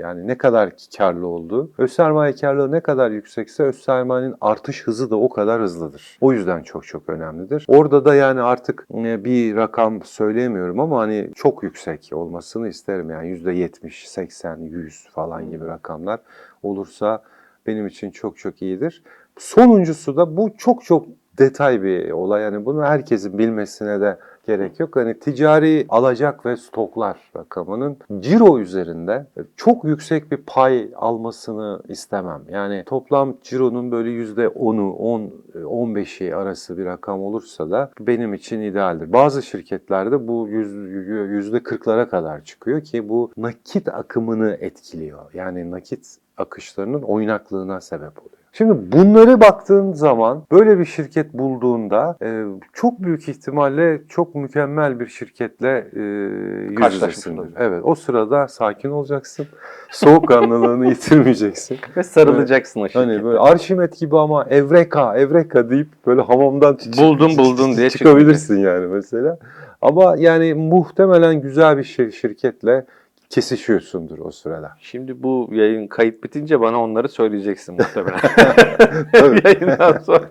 yani 0.00 0.26
ne 0.26 0.38
kadar 0.38 0.72
karlı 0.98 1.26
olduğu. 1.26 1.70
Öz 1.78 1.92
sermaye 1.92 2.34
karlılığı 2.34 2.72
ne 2.72 2.80
kadar 2.80 3.10
yüksekse 3.10 3.62
öz 3.62 3.76
sermayenin 3.76 4.34
artış 4.40 4.86
hızı 4.86 5.10
da 5.10 5.16
o 5.16 5.28
kadar 5.28 5.62
hızlıdır. 5.62 6.18
O 6.20 6.32
yüzden 6.32 6.62
çok 6.62 6.86
çok 6.86 7.08
önemlidir. 7.08 7.64
Orada 7.68 8.04
da 8.04 8.14
yani 8.14 8.40
artık 8.40 8.86
e, 8.94 9.24
bir 9.24 9.56
rakam 9.56 10.02
söyleyemiyorum 10.02 10.80
ama 10.80 10.98
hani 11.00 11.30
çok 11.34 11.62
yüksek 11.62 12.10
olmasını 12.12 12.68
isterim. 12.68 13.10
Yani 13.10 13.28
%70, 13.28 14.08
80, 14.08 14.56
100 14.56 15.08
falan 15.14 15.50
gibi 15.50 15.66
rakamlar 15.66 16.20
olursa 16.62 17.22
benim 17.66 17.86
için 17.86 18.10
çok 18.10 18.38
çok 18.38 18.62
iyidir. 18.62 19.02
Sonuncusu 19.38 20.16
da 20.16 20.36
bu 20.36 20.50
çok 20.58 20.84
çok 20.84 21.06
detay 21.38 21.82
bir 21.82 22.10
olay. 22.10 22.42
Yani 22.42 22.64
bunu 22.64 22.82
herkesin 22.84 23.38
bilmesine 23.38 24.00
de 24.00 24.18
gerek 24.46 24.80
yok. 24.80 24.96
Hani 24.96 25.18
ticari 25.18 25.86
alacak 25.88 26.46
ve 26.46 26.56
stoklar 26.56 27.16
rakamının 27.36 27.96
ciro 28.20 28.58
üzerinde 28.58 29.26
çok 29.56 29.84
yüksek 29.84 30.32
bir 30.32 30.36
pay 30.36 30.90
almasını 30.96 31.82
istemem. 31.88 32.42
Yani 32.50 32.82
toplam 32.86 33.36
cironun 33.42 33.92
böyle 33.92 34.10
%10'u, 34.10 34.92
10, 34.92 35.30
15'i 35.54 36.34
arası 36.34 36.78
bir 36.78 36.84
rakam 36.84 37.20
olursa 37.20 37.70
da 37.70 37.90
benim 38.00 38.34
için 38.34 38.60
idealdir. 38.60 39.12
Bazı 39.12 39.42
şirketlerde 39.42 40.28
bu 40.28 40.48
%40'lara 40.48 42.08
kadar 42.08 42.44
çıkıyor 42.44 42.80
ki 42.80 43.08
bu 43.08 43.32
nakit 43.36 43.88
akımını 43.88 44.56
etkiliyor. 44.60 45.32
Yani 45.34 45.70
nakit 45.70 46.16
akışlarının 46.36 47.02
oynaklığına 47.02 47.80
sebep 47.80 48.18
oluyor. 48.18 48.41
Şimdi 48.54 48.92
bunları 48.92 49.40
baktığın 49.40 49.92
zaman 49.92 50.42
böyle 50.52 50.78
bir 50.78 50.84
şirket 50.84 51.34
bulduğunda 51.34 52.16
e, 52.22 52.44
çok 52.72 53.02
büyük 53.02 53.28
ihtimalle 53.28 54.02
çok 54.08 54.34
mükemmel 54.34 55.00
bir 55.00 55.06
şirketle 55.06 55.86
e, 55.96 56.84
olacaksın. 56.84 57.54
Evet 57.56 57.80
o 57.84 57.94
sırada 57.94 58.48
sakin 58.48 58.90
olacaksın. 58.90 59.46
Soğukkanlılığını 59.90 60.86
yitirmeyeceksin. 60.86 61.78
Ve 61.96 62.02
sarılacaksın 62.02 62.80
o 62.80 62.88
şirkete. 62.88 62.98
Hani 63.06 63.24
böyle 63.24 63.38
Arşimet 63.38 63.98
gibi 63.98 64.18
ama 64.18 64.44
Evreka, 64.44 65.16
Evreka 65.16 65.70
deyip 65.70 65.88
böyle 66.06 66.20
hamamdan 66.20 66.78
Buldum, 66.98 67.38
buldum 67.38 67.76
diye 67.76 67.90
çıkabilirsin 67.90 68.58
yani 68.60 68.86
mesela. 68.86 69.38
Ama 69.82 70.14
yani 70.18 70.54
muhtemelen 70.54 71.40
güzel 71.40 71.78
bir 71.78 71.84
şir- 71.84 72.12
şirketle 72.12 72.84
kesişiyorsundur 73.32 74.18
o 74.18 74.30
sırada. 74.30 74.72
Şimdi 74.78 75.22
bu 75.22 75.48
yayın 75.52 75.86
kayıt 75.86 76.24
bitince 76.24 76.60
bana 76.60 76.82
onları 76.82 77.08
söyleyeceksin 77.08 77.74
muhtemelen. 77.74 78.18
Yayından 79.44 79.98
sonra. 79.98 80.28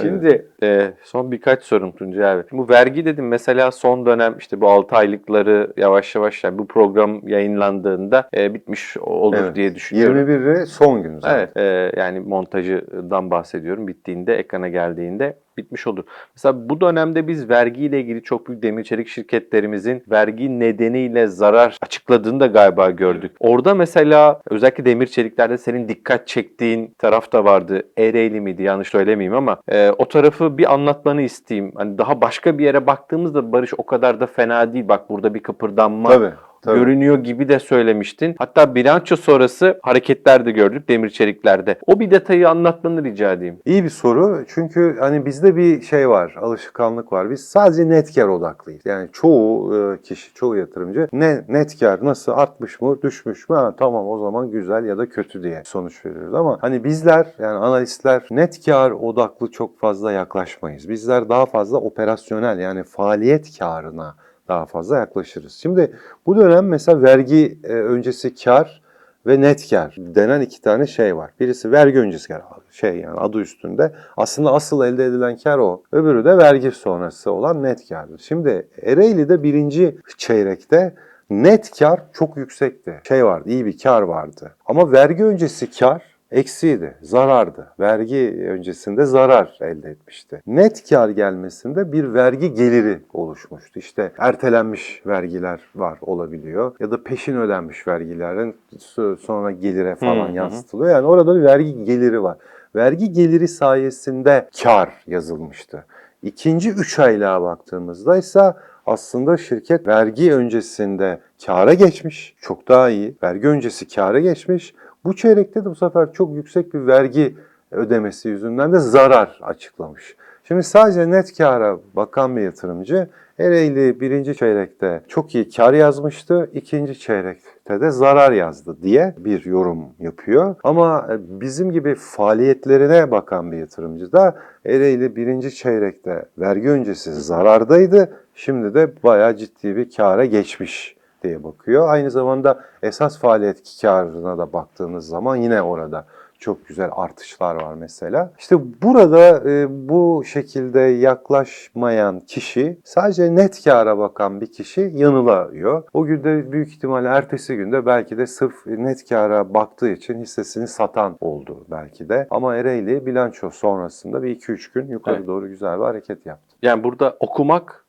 Şimdi 0.00 0.48
e, 0.62 0.92
son 1.02 1.32
birkaç 1.32 1.62
sorum 1.62 1.92
Tuncay 1.92 2.32
abi. 2.32 2.42
Bu 2.52 2.68
vergi 2.68 3.04
dedim 3.04 3.28
mesela 3.28 3.70
son 3.70 4.06
dönem 4.06 4.34
işte 4.38 4.60
bu 4.60 4.70
6 4.70 4.96
aylıkları 4.96 5.72
yavaş 5.76 6.14
yavaş 6.14 6.44
yani 6.44 6.58
bu 6.58 6.66
program 6.66 7.28
yayınlandığında 7.28 8.28
e, 8.36 8.54
bitmiş 8.54 8.96
olur 8.96 9.36
Evet. 9.40 9.56
diye 9.56 9.74
düşünüyorum. 9.74 10.16
21'i 10.16 10.66
son 10.66 11.02
gün 11.02 11.18
zaten. 11.18 11.38
Evet, 11.38 11.56
e, 11.56 12.00
yani 12.00 12.20
montajından 12.20 13.30
bahsediyorum. 13.30 13.88
Bittiğinde, 13.88 14.34
ekrana 14.34 14.68
geldiğinde 14.68 15.36
bitmiş 15.58 15.86
olur. 15.86 16.04
Mesela 16.36 16.68
bu 16.68 16.80
dönemde 16.80 17.28
biz 17.28 17.50
vergiyle 17.50 18.00
ilgili 18.00 18.22
çok 18.22 18.48
büyük 18.48 18.62
demir 18.62 18.84
çelik 18.84 19.08
şirketlerimizin 19.08 20.02
vergi 20.10 20.60
nedeniyle 20.60 21.26
zarar 21.26 21.78
açıkladığını 21.82 22.40
da 22.40 22.46
galiba 22.46 22.90
gördük. 22.90 23.32
Orada 23.40 23.74
mesela 23.74 24.40
özellikle 24.50 24.84
demir 24.84 25.06
çeliklerde 25.06 25.58
senin 25.58 25.88
dikkat 25.88 26.26
çektiğin 26.26 26.94
taraf 26.98 27.32
da 27.32 27.44
vardı. 27.44 27.82
Ereğli 27.98 28.40
miydi 28.40 28.62
yanlış 28.62 28.88
söylemeyeyim 28.88 29.34
ama 29.34 29.56
e, 29.68 29.90
o 29.98 30.08
tarafı 30.08 30.58
bir 30.58 30.74
anlatmanı 30.74 31.22
isteyeyim. 31.22 31.72
Hani 31.74 31.98
daha 31.98 32.20
başka 32.20 32.58
bir 32.58 32.64
yere 32.64 32.86
baktığımızda 32.86 33.52
Barış 33.52 33.72
o 33.78 33.86
kadar 33.86 34.20
da 34.20 34.26
fena 34.26 34.72
değil. 34.72 34.88
Bak 34.88 35.10
burada 35.10 35.34
bir 35.34 35.42
kıpırdanma 35.42 36.08
Tabii. 36.08 36.32
Tabii. 36.66 36.78
görünüyor 36.78 37.18
gibi 37.18 37.48
de 37.48 37.58
söylemiştin. 37.58 38.34
Hatta 38.38 38.74
bilanço 38.74 39.16
sonrası 39.16 39.78
hareketler 39.82 40.46
de 40.46 40.50
gördük 40.50 40.88
demir 40.88 41.10
çeliklerde. 41.10 41.78
O 41.86 42.00
bir 42.00 42.10
detayı 42.10 42.48
anlatmanı 42.48 43.04
rica 43.04 43.32
edeyim. 43.32 43.58
İyi 43.64 43.84
bir 43.84 43.88
soru. 43.88 44.44
Çünkü 44.48 44.96
hani 45.00 45.26
bizde 45.26 45.56
bir 45.56 45.80
şey 45.80 46.08
var, 46.08 46.34
alışkanlık 46.40 47.12
var. 47.12 47.30
Biz 47.30 47.40
sadece 47.40 47.88
net 47.88 48.14
kar 48.14 48.28
odaklıyız. 48.28 48.86
Yani 48.86 49.08
çoğu 49.12 49.74
e, 49.76 50.02
kişi, 50.02 50.34
çoğu 50.34 50.56
yatırımcı 50.56 51.08
ne 51.12 51.44
net 51.48 51.80
kar 51.80 52.04
nasıl 52.04 52.32
artmış 52.32 52.80
mı, 52.80 53.02
düşmüş 53.02 53.48
mü? 53.48 53.56
Ha, 53.56 53.74
tamam 53.78 54.08
o 54.08 54.18
zaman 54.18 54.50
güzel 54.50 54.84
ya 54.84 54.98
da 54.98 55.08
kötü 55.08 55.42
diye 55.42 55.62
sonuç 55.64 56.06
veriyoruz. 56.06 56.34
Ama 56.34 56.58
hani 56.60 56.84
bizler 56.84 57.26
yani 57.38 57.58
analistler 57.58 58.22
net 58.30 58.64
kar 58.64 58.90
odaklı 58.90 59.50
çok 59.50 59.78
fazla 59.78 60.12
yaklaşmayız. 60.12 60.88
Bizler 60.88 61.28
daha 61.28 61.46
fazla 61.46 61.78
operasyonel 61.78 62.58
yani 62.58 62.84
faaliyet 62.84 63.58
karına 63.58 64.14
daha 64.48 64.66
fazla 64.66 64.96
yaklaşırız. 64.96 65.52
Şimdi 65.52 65.92
bu 66.26 66.36
dönem 66.36 66.68
mesela 66.68 67.02
vergi 67.02 67.58
e, 67.64 67.72
öncesi 67.72 68.34
kar 68.34 68.82
ve 69.26 69.40
net 69.40 69.70
kar 69.70 69.94
denen 69.98 70.40
iki 70.40 70.60
tane 70.60 70.86
şey 70.86 71.16
var. 71.16 71.30
Birisi 71.40 71.72
vergi 71.72 71.98
öncesi 71.98 72.28
kar 72.28 72.42
şey 72.70 72.96
yani 72.96 73.20
adı 73.20 73.40
üstünde. 73.40 73.92
Aslında 74.16 74.52
asıl 74.52 74.84
elde 74.84 75.04
edilen 75.04 75.36
kar 75.36 75.58
o. 75.58 75.82
Öbürü 75.92 76.24
de 76.24 76.38
vergi 76.38 76.70
sonrası 76.70 77.32
olan 77.32 77.62
net 77.62 77.88
kardır. 77.88 78.18
Şimdi 78.18 78.68
Ereğli'de 78.82 79.42
birinci 79.42 79.98
çeyrekte 80.18 80.94
net 81.30 81.78
kar 81.78 82.00
çok 82.12 82.36
yüksekti. 82.36 83.00
Şey 83.08 83.24
vardı, 83.24 83.48
iyi 83.50 83.66
bir 83.66 83.78
kar 83.78 84.02
vardı. 84.02 84.52
Ama 84.66 84.92
vergi 84.92 85.24
öncesi 85.24 85.70
kar 85.70 86.15
Eksiydi, 86.30 86.94
zarardı. 87.02 87.72
Vergi 87.80 88.46
öncesinde 88.48 89.04
zarar 89.04 89.58
elde 89.60 89.90
etmişti. 89.90 90.42
Net 90.46 90.88
kar 90.88 91.08
gelmesinde 91.08 91.92
bir 91.92 92.14
vergi 92.14 92.54
geliri 92.54 92.98
oluşmuştu. 93.12 93.78
İşte 93.78 94.12
ertelenmiş 94.18 95.02
vergiler 95.06 95.60
var 95.74 95.98
olabiliyor 96.00 96.72
ya 96.80 96.90
da 96.90 97.02
peşin 97.02 97.36
ödenmiş 97.36 97.88
vergilerin 97.88 98.56
so- 98.78 99.16
sonra 99.16 99.50
gelire 99.50 99.94
falan 99.94 100.26
Hı 100.26 100.30
hı. 100.30 100.36
yansıtılıyor. 100.36 100.90
Yani 100.90 101.06
orada 101.06 101.36
bir 101.36 101.42
vergi 101.42 101.84
geliri 101.84 102.22
var. 102.22 102.36
Vergi 102.74 103.12
geliri 103.12 103.48
sayesinde 103.48 104.48
kar 104.62 104.88
yazılmıştı. 105.06 105.84
İkinci 106.22 106.70
3 106.70 106.98
aylığa 106.98 107.42
baktığımızda 107.42 108.16
ise 108.16 108.54
aslında 108.86 109.36
şirket 109.36 109.86
vergi 109.86 110.34
öncesinde 110.34 111.20
kâra 111.46 111.74
geçmiş. 111.74 112.34
Çok 112.40 112.68
daha 112.68 112.90
iyi. 112.90 113.14
Vergi 113.22 113.48
öncesi 113.48 113.88
kâra 113.88 114.20
geçmiş. 114.20 114.74
Bu 115.04 115.16
çeyrekte 115.16 115.64
de 115.64 115.70
bu 115.70 115.74
sefer 115.74 116.12
çok 116.12 116.34
yüksek 116.34 116.74
bir 116.74 116.86
vergi 116.86 117.34
ödemesi 117.70 118.28
yüzünden 118.28 118.72
de 118.72 118.78
zarar 118.78 119.38
açıklamış. 119.42 120.16
Şimdi 120.44 120.62
sadece 120.62 121.10
net 121.10 121.38
kâra 121.38 121.78
bakan 121.94 122.36
bir 122.36 122.42
yatırımcı 122.42 123.08
Ereğli 123.38 124.00
birinci 124.00 124.34
çeyrekte 124.34 125.02
çok 125.08 125.34
iyi 125.34 125.50
kar 125.50 125.74
yazmıştı, 125.74 126.50
ikinci 126.52 126.98
çeyrekte 126.98 127.80
de 127.80 127.90
zarar 127.90 128.32
yazdı 128.32 128.76
diye 128.82 129.14
bir 129.18 129.44
yorum 129.44 129.78
yapıyor. 129.98 130.54
Ama 130.64 131.08
bizim 131.18 131.72
gibi 131.72 131.94
faaliyetlerine 131.94 133.10
bakan 133.10 133.52
bir 133.52 133.56
yatırımcı 133.56 134.12
da 134.12 134.36
Ereğli 134.64 135.16
birinci 135.16 135.54
çeyrekte 135.54 136.24
vergi 136.38 136.68
öncesi 136.68 137.12
zarardaydı, 137.12 138.12
şimdi 138.34 138.74
de 138.74 139.02
bayağı 139.02 139.36
ciddi 139.36 139.76
bir 139.76 139.90
kâra 139.90 140.24
geçmiş 140.24 140.95
diye 141.26 141.44
bakıyor. 141.44 141.88
Aynı 141.88 142.10
zamanda 142.10 142.60
esas 142.82 143.18
faaliyet 143.18 143.62
karına 143.82 144.38
da 144.38 144.52
baktığınız 144.52 145.06
zaman 145.08 145.36
yine 145.36 145.62
orada 145.62 146.06
çok 146.38 146.66
güzel 146.68 146.90
artışlar 146.92 147.54
var 147.62 147.74
mesela. 147.74 148.32
İşte 148.38 148.56
burada 148.82 149.50
e, 149.50 149.66
bu 149.88 150.22
şekilde 150.26 150.80
yaklaşmayan 150.80 152.20
kişi 152.20 152.78
sadece 152.84 153.34
net 153.34 153.64
kâra 153.64 153.98
bakan 153.98 154.40
bir 154.40 154.52
kişi 154.52 154.90
yanılıyor. 154.94 155.82
O 155.94 156.04
günde 156.04 156.52
büyük 156.52 156.68
ihtimalle 156.68 157.08
ertesi 157.08 157.56
günde 157.56 157.86
belki 157.86 158.18
de 158.18 158.26
sırf 158.26 158.66
net 158.66 159.08
kâra 159.08 159.54
baktığı 159.54 159.88
için 159.90 160.20
hissesini 160.20 160.68
satan 160.68 161.16
oldu 161.20 161.64
belki 161.70 162.08
de. 162.08 162.26
Ama 162.30 162.56
Ereğli 162.56 163.06
bilanço 163.06 163.50
sonrasında 163.50 164.22
bir 164.22 164.40
2-3 164.40 164.74
gün 164.74 164.88
yukarı 164.88 165.16
Evet. 165.16 165.26
doğru 165.26 165.48
güzel 165.48 165.78
bir 165.78 165.84
hareket 165.84 166.26
yaptı. 166.26 166.56
Yani 166.62 166.84
burada 166.84 167.16
okumak 167.20 167.85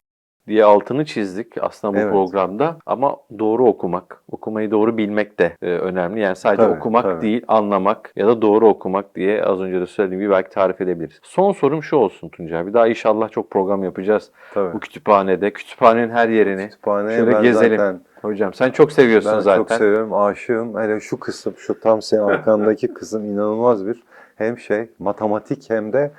diye 0.48 0.64
altını 0.66 1.06
çizdik 1.06 1.48
aslında 1.62 1.94
bu 1.94 1.98
Evet. 1.98 2.12
programda 2.12 2.78
ama 2.86 3.16
doğru 3.40 3.66
okumak, 3.66 4.22
okumayı 4.32 4.72
doğru 4.72 4.98
bilmek 4.98 5.40
de 5.40 5.52
e, 5.62 5.66
önemli. 5.66 6.20
Yani 6.20 6.36
sadece 6.36 6.64
Tabii, 6.64 6.78
okumak 6.78 7.04
tabii. 7.04 7.22
değil, 7.22 7.44
anlamak 7.48 8.12
ya 8.16 8.28
da 8.28 8.42
doğru 8.42 8.68
okumak 8.68 9.16
diye 9.16 9.44
az 9.44 9.62
önce 9.62 9.82
de 9.82 9.86
söylediğim 9.88 10.22
gibi 10.22 10.32
belki 10.32 10.50
tarif 10.50 10.82
edebiliriz. 10.82 11.20
Son 11.24 11.52
sorum 11.52 11.84
şu 11.84 11.96
olsun 11.96 12.30
Tuncay. 12.30 12.68
Bir 12.68 12.74
daha 12.74 12.88
inşallah 12.88 13.30
çok 13.32 13.52
program 13.52 13.84
yapacağız 13.84 14.32
Tabii. 14.54 14.74
bu 14.74 14.80
kütüphanede. 14.80 15.54
Kütüphanenin 15.54 16.10
her 16.10 16.30
yerini. 16.30 16.70
Kütüphaneye 16.70 17.18
Şöyle 17.18 17.32
ben 17.32 17.42
gezelim. 17.44 17.78
zaten 17.78 18.02
Hocam 18.22 18.54
sen 18.54 18.72
çok 18.72 18.92
seviyorsun 18.92 19.32
Ben 19.36 19.40
zaten. 19.40 19.58
çok 19.58 19.72
seviyorum, 19.72 20.14
aşığım. 20.14 20.80
Hele 20.80 21.00
şu 21.00 21.20
kısım, 21.20 21.54
şu 21.58 21.80
tam 21.80 22.02
senin 22.02 22.22
arkandaki 22.22 22.88
kısım 22.94 23.26
inanılmaz 23.26 23.88
bir 23.88 24.04
hem 24.36 24.58
şey 24.60 24.90
matematik 25.00 25.70
hem 25.70 25.94
de 25.94 26.12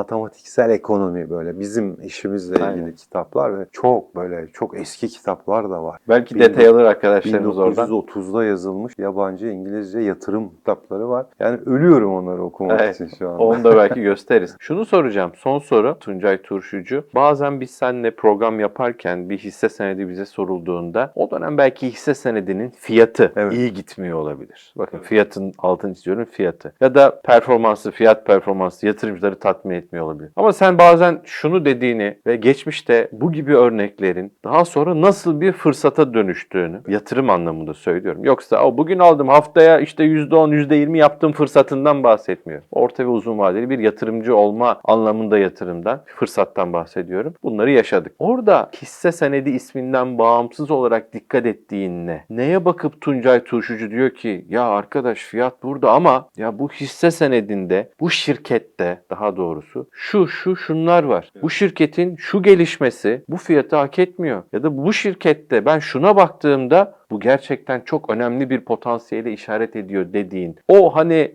matematiksel 0.00 0.70
ekonomi 0.70 1.30
böyle 1.30 1.60
bizim 1.60 1.96
işimizle 2.04 2.54
ilgili 2.54 2.64
Aynen. 2.66 2.92
kitaplar 2.92 3.58
ve 3.58 3.66
çok 3.72 4.16
böyle 4.16 4.46
çok 4.52 4.80
eski 4.80 5.08
kitaplar 5.08 5.70
da 5.70 5.82
var. 5.84 5.98
belki 6.08 6.34
Bin- 6.34 6.40
detay 6.40 6.66
alır 6.68 6.84
arkadaşlarımız 6.84 7.58
oradan. 7.58 7.88
1930'da 7.88 8.44
yazılmış 8.44 8.92
yabancı 8.98 9.46
İngilizce 9.46 10.00
yatırım 10.00 10.50
kitapları 10.50 11.08
var. 11.08 11.26
Yani 11.40 11.58
ölüyorum 11.66 12.14
onları 12.14 12.42
okumak 12.42 12.80
Evet, 12.80 12.94
için 12.94 13.10
şu 13.18 13.28
anda. 13.30 13.42
Onu 13.42 13.64
da 13.64 13.76
belki 13.76 14.00
gösteririz. 14.10 14.56
Şunu 14.58 14.84
soracağım. 14.84 15.32
Son 15.36 15.58
soru 15.58 15.98
Tuncay 15.98 16.42
Turşucu. 16.42 17.04
Bazen 17.14 17.60
biz 17.60 17.70
seninle 17.70 18.10
program 18.10 18.60
yaparken 18.60 19.30
bir 19.30 19.38
hisse 19.38 19.68
senedi 19.68 20.08
bize 20.08 20.26
sorulduğunda 20.26 21.12
o 21.14 21.30
dönem 21.30 21.58
belki 21.58 21.88
hisse 21.88 22.14
senedinin 22.14 22.70
fiyatı 22.70 23.32
Evet. 23.36 23.52
iyi 23.52 23.72
gitmiyor 23.74 24.18
olabilir. 24.18 24.72
Bakın 24.76 24.98
fiyatın 24.98 25.52
altını 25.58 25.94
çiziyorum 25.94 26.24
fiyatı. 26.24 26.72
Ya 26.80 26.94
da 26.94 27.20
performansı, 27.20 27.90
fiyat 27.90 28.26
performansı 28.26 28.86
yatırımcıları 28.86 29.38
tatmin 29.38 29.85
etmiyor 29.86 30.06
olabilir. 30.06 30.30
Ama 30.36 30.52
sen 30.52 30.78
bazen 30.78 31.20
şunu 31.24 31.64
dediğini 31.64 32.18
ve 32.26 32.36
geçmişte 32.36 33.08
bu 33.12 33.32
gibi 33.32 33.56
örneklerin 33.56 34.32
daha 34.44 34.64
sonra 34.64 35.00
nasıl 35.00 35.40
bir 35.40 35.52
fırsata 35.52 36.14
dönüştüğünü 36.14 36.80
yatırım 36.88 37.30
anlamında 37.30 37.74
söylüyorum. 37.74 38.24
Yoksa 38.24 38.64
o 38.64 38.78
bugün 38.78 38.98
aldım 38.98 39.28
haftaya 39.28 39.80
işte 39.80 40.04
%10, 40.04 40.54
%20 40.54 40.98
yaptığım 40.98 41.32
fırsatından 41.32 42.02
bahsetmiyorum. 42.02 42.66
Orta 42.70 43.02
ve 43.04 43.08
uzun 43.08 43.38
vadeli 43.38 43.70
bir 43.70 43.78
yatırımcı 43.78 44.36
olma 44.36 44.80
anlamında 44.84 45.38
yatırımdan, 45.38 46.02
fırsattan 46.06 46.72
bahsediyorum. 46.72 47.34
Bunları 47.42 47.70
yaşadık. 47.70 48.12
Orada 48.18 48.70
hisse 48.82 49.12
senedi 49.12 49.50
isminden 49.50 50.18
bağımsız 50.18 50.70
olarak 50.70 51.12
dikkat 51.12 51.46
ettiğinle 51.46 52.24
neye 52.30 52.64
bakıp 52.64 53.00
Tuncay 53.00 53.44
Turşucu 53.44 53.90
diyor 53.90 54.10
ki 54.10 54.46
ya 54.48 54.64
arkadaş 54.64 55.18
fiyat 55.18 55.62
burada 55.62 55.92
ama 55.92 56.28
ya 56.36 56.58
bu 56.58 56.68
hisse 56.68 57.10
senedinde 57.10 57.92
bu 58.00 58.10
şirkette 58.10 59.02
daha 59.10 59.36
doğrusu 59.36 59.75
şu 59.92 60.28
şu 60.28 60.56
şunlar 60.56 61.02
var. 61.02 61.30
Bu 61.42 61.50
şirketin 61.50 62.16
şu 62.16 62.42
gelişmesi 62.42 63.22
bu 63.28 63.36
fiyatı 63.36 63.76
hak 63.76 63.98
etmiyor. 63.98 64.42
Ya 64.52 64.62
da 64.62 64.76
bu 64.76 64.92
şirkette 64.92 65.64
ben 65.66 65.78
şuna 65.78 66.16
baktığımda 66.16 66.94
bu 67.10 67.20
gerçekten 67.20 67.80
çok 67.80 68.10
önemli 68.10 68.50
bir 68.50 68.60
potansiyele 68.60 69.32
işaret 69.32 69.76
ediyor 69.76 70.12
dediğin. 70.12 70.56
O 70.68 70.96
hani 70.96 71.32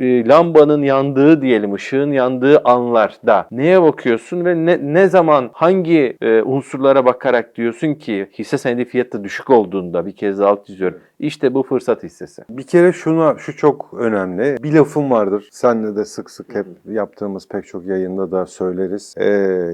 e, 0.00 0.28
lambanın 0.28 0.82
yandığı 0.82 1.42
diyelim, 1.42 1.74
ışığın 1.74 2.12
yandığı 2.12 2.58
anlarda 2.64 3.46
neye 3.50 3.82
bakıyorsun 3.82 4.44
ve 4.44 4.66
ne, 4.66 4.78
ne 4.82 5.08
zaman 5.08 5.50
hangi 5.52 6.16
e, 6.20 6.42
unsurlara 6.42 7.04
bakarak 7.04 7.56
diyorsun 7.56 7.94
ki 7.94 8.28
hisse 8.38 8.58
senedi 8.58 8.84
fiyatı 8.84 9.24
düşük 9.24 9.50
olduğunda 9.50 10.06
bir 10.06 10.16
kez 10.16 10.38
daha 10.38 10.50
alt 10.50 10.66
çiziyorum. 10.66 11.00
İşte 11.22 11.54
bu 11.54 11.62
fırsat 11.62 12.02
hissesi. 12.02 12.42
Bir 12.48 12.62
kere 12.62 12.92
şuna, 12.92 13.38
şu 13.38 13.56
çok 13.56 13.94
önemli. 13.98 14.56
Bir 14.62 14.72
lafım 14.72 15.10
vardır. 15.10 15.48
Senle 15.52 15.96
de 15.96 16.04
sık 16.04 16.30
sık 16.30 16.54
hep 16.54 16.66
yaptığımız 16.90 17.48
pek 17.48 17.66
çok 17.66 17.86
yayında 17.86 18.30
da 18.30 18.46
söyleriz. 18.46 19.14
Ee, 19.16 19.26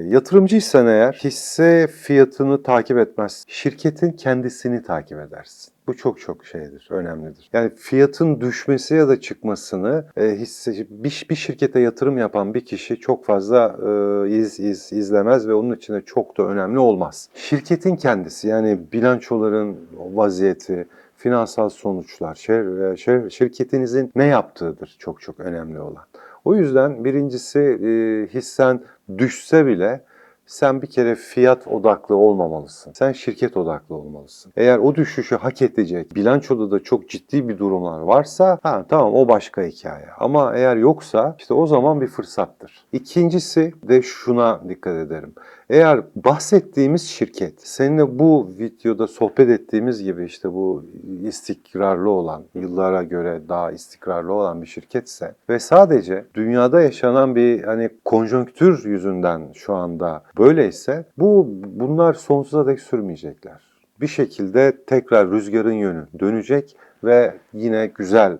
yatırımcıysan 0.09 0.87
eğer 0.87 1.13
hisse 1.13 1.87
fiyatını 1.87 2.63
takip 2.63 2.99
etmez. 2.99 3.45
Şirketin 3.47 4.13
kendisini 4.13 4.83
takip 4.83 5.19
edersin. 5.19 5.73
Bu 5.87 5.97
çok 5.97 6.21
çok 6.21 6.47
şeydir, 6.47 6.89
önemlidir. 6.91 7.51
Yani 7.53 7.71
fiyatın 7.77 8.41
düşmesi 8.41 8.95
ya 8.95 9.09
da 9.09 9.21
çıkmasını 9.21 10.05
e, 10.17 10.31
hisse, 10.31 10.87
bir, 10.91 11.27
bir 11.31 11.35
şirkete 11.35 11.81
yatırım 11.81 12.19
yapan 12.19 12.55
bir 12.55 12.65
kişi 12.65 13.01
çok 13.01 13.25
fazla 13.25 13.77
e, 13.87 14.31
iz, 14.31 14.61
iz, 14.61 14.93
izlemez 14.93 15.49
ve 15.49 15.55
onun 15.55 15.77
için 15.77 15.95
de 15.95 16.01
çok 16.01 16.39
da 16.39 16.43
önemli 16.43 16.79
olmaz. 16.79 17.29
Şirketin 17.35 17.97
kendisi 17.97 18.49
yani 18.49 18.81
bilançoların 18.93 19.77
vaziyeti, 20.13 20.87
finansal 21.19 21.69
sonuçlar, 21.69 22.35
şir- 22.35 22.93
şir- 22.97 23.31
şirketinizin 23.31 24.13
ne 24.17 24.25
yaptığıdır 24.25 24.97
çok 24.99 25.21
çok 25.21 25.41
önemli 25.41 25.81
olan. 25.81 26.05
O 26.45 26.55
yüzden 26.55 27.05
birincisi 27.05 27.59
e, 27.59 27.89
hissen 28.35 28.81
düşse 29.19 29.67
bile 29.67 30.01
sen 30.47 30.83
bir 30.83 30.87
kere 30.87 31.15
fiyat 31.15 31.67
odaklı 31.67 32.17
olmamalısın. 32.17 32.93
Sen 32.93 33.13
şirket 33.13 33.57
odaklı 33.57 33.95
olmalısın. 33.95 34.53
Eğer 34.57 34.79
o 34.79 34.95
düşüşü 34.95 35.37
hak 35.37 35.63
edecek, 35.63 36.15
bilançoda 36.15 36.71
da 36.71 36.83
çok 36.83 37.09
ciddi 37.09 37.49
bir 37.49 37.59
durumlar 37.59 38.01
varsa 38.01 38.59
ha 38.63 38.85
tamam 38.89 39.15
o 39.15 39.29
başka 39.29 39.63
hikaye. 39.63 40.07
Ama 40.19 40.57
eğer 40.57 40.77
yoksa 40.77 41.37
işte 41.39 41.55
o 41.55 41.67
zaman 41.67 42.01
bir 42.01 42.07
fırsattır. 42.07 42.85
İkincisi 42.93 43.75
de 43.89 44.03
şuna 44.03 44.61
dikkat 44.69 44.97
ederim. 44.97 45.35
Eğer 45.71 46.01
bahsettiğimiz 46.17 47.09
şirket 47.09 47.69
seninle 47.69 48.19
bu 48.19 48.51
videoda 48.59 49.07
sohbet 49.07 49.49
ettiğimiz 49.49 50.03
gibi 50.03 50.25
işte 50.25 50.53
bu 50.53 50.85
istikrarlı 51.23 52.11
olan, 52.11 52.45
yıllara 52.55 53.03
göre 53.03 53.41
daha 53.49 53.73
istikrarlı 53.73 54.33
olan 54.33 54.63
bir 54.63 54.67
şirketse 54.67 55.35
ve 55.49 55.59
sadece 55.59 56.25
dünyada 56.35 56.81
yaşanan 56.81 57.37
bir 57.37 57.63
hani 57.63 57.91
konjonktür 58.05 58.85
yüzünden 58.85 59.43
şu 59.55 59.75
anda 59.75 60.23
böyleyse 60.39 61.05
bu 61.19 61.49
bunlar 61.67 62.15
sonsuza 62.15 62.67
dek 62.67 62.81
sürmeyecekler. 62.81 63.69
Bir 64.01 64.07
şekilde 64.07 64.77
tekrar 64.87 65.31
rüzgarın 65.31 65.73
yönü 65.73 66.07
dönecek 66.21 66.77
ve 67.05 67.35
yine 67.53 67.87
güzel 67.87 68.33
e, 68.33 68.37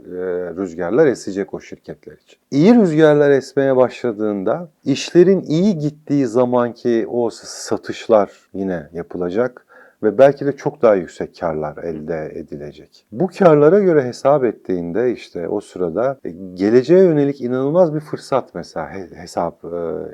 rüzgarlar 0.57 1.07
esecek 1.07 1.55
o 1.55 1.61
şirketler 1.61 2.13
için. 2.13 2.39
İyi 2.51 2.75
rüzgarlar 2.75 3.31
esmeye 3.31 3.77
başladığında 3.77 4.69
işlerin 4.85 5.43
iyi 5.43 5.79
gittiği 5.79 6.27
zamanki 6.27 7.07
o 7.11 7.31
satışlar 7.31 8.31
yine 8.55 8.89
yapılacak 8.93 9.68
ve 10.03 10.19
belki 10.19 10.47
de 10.47 10.57
çok 10.57 10.83
daha 10.83 10.95
yüksek 10.95 11.41
karlar 11.41 11.77
elde 11.77 12.33
edilecek. 12.35 13.07
Bu 13.13 13.27
karlara 13.39 13.79
göre 13.79 14.05
hesap 14.05 14.45
ettiğinde 14.45 15.13
işte 15.13 15.49
o 15.49 15.61
sırada 15.61 16.19
e, 16.25 16.31
geleceğe 16.55 17.05
yönelik 17.05 17.41
inanılmaz 17.41 17.95
bir 17.95 18.01
fırsat 18.01 18.55
mesela 18.55 18.91
he- 18.91 19.11
hesap 19.15 19.65
e, 19.65 19.69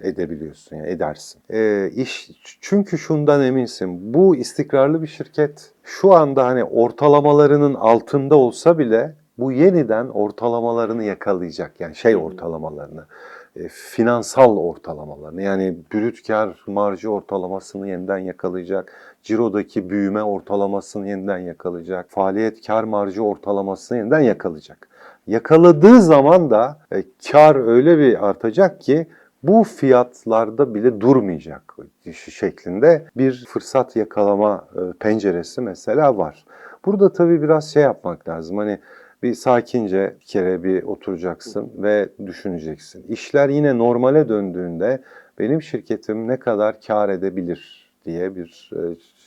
edebiliyorsun 0.08 0.76
yani 0.76 0.88
edersin. 0.88 1.42
E, 1.50 1.90
iş 1.94 2.30
çünkü 2.60 2.98
şundan 2.98 3.42
eminsin. 3.42 4.14
Bu 4.14 4.36
istikrarlı 4.36 5.02
bir 5.02 5.06
şirket 5.06 5.72
şu 5.82 6.12
anda 6.12 6.46
hani 6.46 6.64
ortalamalarının 6.64 7.74
altında 7.74 8.36
olsa 8.36 8.78
bile 8.78 9.14
bu 9.38 9.52
yeniden 9.52 10.08
ortalamalarını 10.08 11.04
yakalayacak. 11.04 11.80
Yani 11.80 11.94
şey 11.94 12.16
ortalamalarını, 12.16 13.06
e, 13.56 13.68
finansal 13.68 14.56
ortalamalarını 14.56 15.42
yani 15.42 15.76
brüt 15.94 16.26
kar 16.26 16.64
marjı 16.66 17.10
ortalamasını 17.10 17.88
yeniden 17.88 18.18
yakalayacak. 18.18 19.13
Ciro'daki 19.24 19.90
büyüme 19.90 20.22
ortalamasını 20.22 21.08
yeniden 21.08 21.38
yakalayacak. 21.38 22.10
Faaliyet 22.10 22.66
kar 22.66 22.84
marjı 22.84 23.22
ortalamasını 23.22 23.98
yeniden 23.98 24.20
yakalayacak. 24.20 24.88
Yakaladığı 25.26 26.02
zaman 26.02 26.50
da 26.50 26.78
e, 26.92 27.04
kar 27.30 27.56
öyle 27.56 27.98
bir 27.98 28.28
artacak 28.28 28.80
ki 28.80 29.06
bu 29.42 29.64
fiyatlarda 29.64 30.74
bile 30.74 31.00
durmayacak 31.00 31.76
şeklinde 32.12 33.04
bir 33.16 33.44
fırsat 33.48 33.96
yakalama 33.96 34.68
e, 34.76 34.92
penceresi 34.98 35.60
mesela 35.60 36.18
var. 36.18 36.44
Burada 36.84 37.12
tabii 37.12 37.42
biraz 37.42 37.72
şey 37.72 37.82
yapmak 37.82 38.28
lazım. 38.28 38.58
Hani 38.58 38.78
bir 39.22 39.34
sakince 39.34 40.16
bir 40.20 40.26
kere 40.26 40.62
bir 40.62 40.82
oturacaksın 40.82 41.72
ve 41.76 42.08
düşüneceksin. 42.26 43.04
İşler 43.08 43.48
yine 43.48 43.78
normale 43.78 44.28
döndüğünde 44.28 45.02
benim 45.38 45.62
şirketim 45.62 46.28
ne 46.28 46.36
kadar 46.36 46.80
kar 46.80 47.08
edebilir 47.08 47.90
diye 48.04 48.36
bir 48.36 48.70
e, 48.72 48.80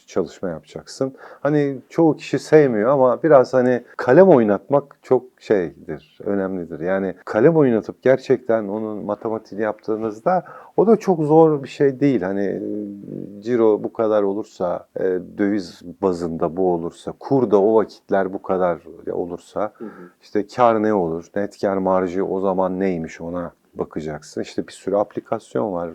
çalışma 0.07 0.49
yapacaksın. 0.49 1.13
Hani 1.41 1.77
çoğu 1.89 2.15
kişi 2.15 2.39
sevmiyor 2.39 2.89
ama 2.89 3.23
biraz 3.23 3.53
hani 3.53 3.83
kalem 3.97 4.27
oynatmak 4.27 4.97
çok 5.01 5.23
şeydir, 5.39 6.19
önemlidir. 6.23 6.79
Yani 6.79 7.15
kalem 7.25 7.57
oynatıp 7.57 8.03
gerçekten 8.03 8.67
onun 8.67 9.05
matematiğini 9.05 9.63
yaptığınızda 9.63 10.43
o 10.77 10.87
da 10.87 10.97
çok 10.97 11.23
zor 11.23 11.63
bir 11.63 11.67
şey 11.67 11.99
değil. 11.99 12.21
Hani 12.21 12.45
e, 12.45 12.61
ciro 13.41 13.83
bu 13.83 13.93
kadar 13.93 14.23
olursa, 14.23 14.87
e, 14.99 15.03
döviz 15.37 15.81
bazında 16.01 16.57
bu 16.57 16.73
olursa, 16.73 17.13
kur 17.19 17.51
da 17.51 17.61
o 17.61 17.75
vakitler 17.75 18.33
bu 18.33 18.41
kadar 18.41 18.79
olursa 19.11 19.73
işte 20.21 20.47
kar 20.47 20.83
ne 20.83 20.93
olur, 20.93 21.25
net 21.35 21.61
kar 21.61 21.77
marjı 21.77 22.25
o 22.25 22.39
zaman 22.39 22.79
neymiş 22.79 23.21
ona 23.21 23.51
bakacaksın. 23.77 24.41
İşte 24.41 24.67
bir 24.67 24.73
sürü 24.73 24.95
aplikasyon 24.95 25.73
var, 25.73 25.89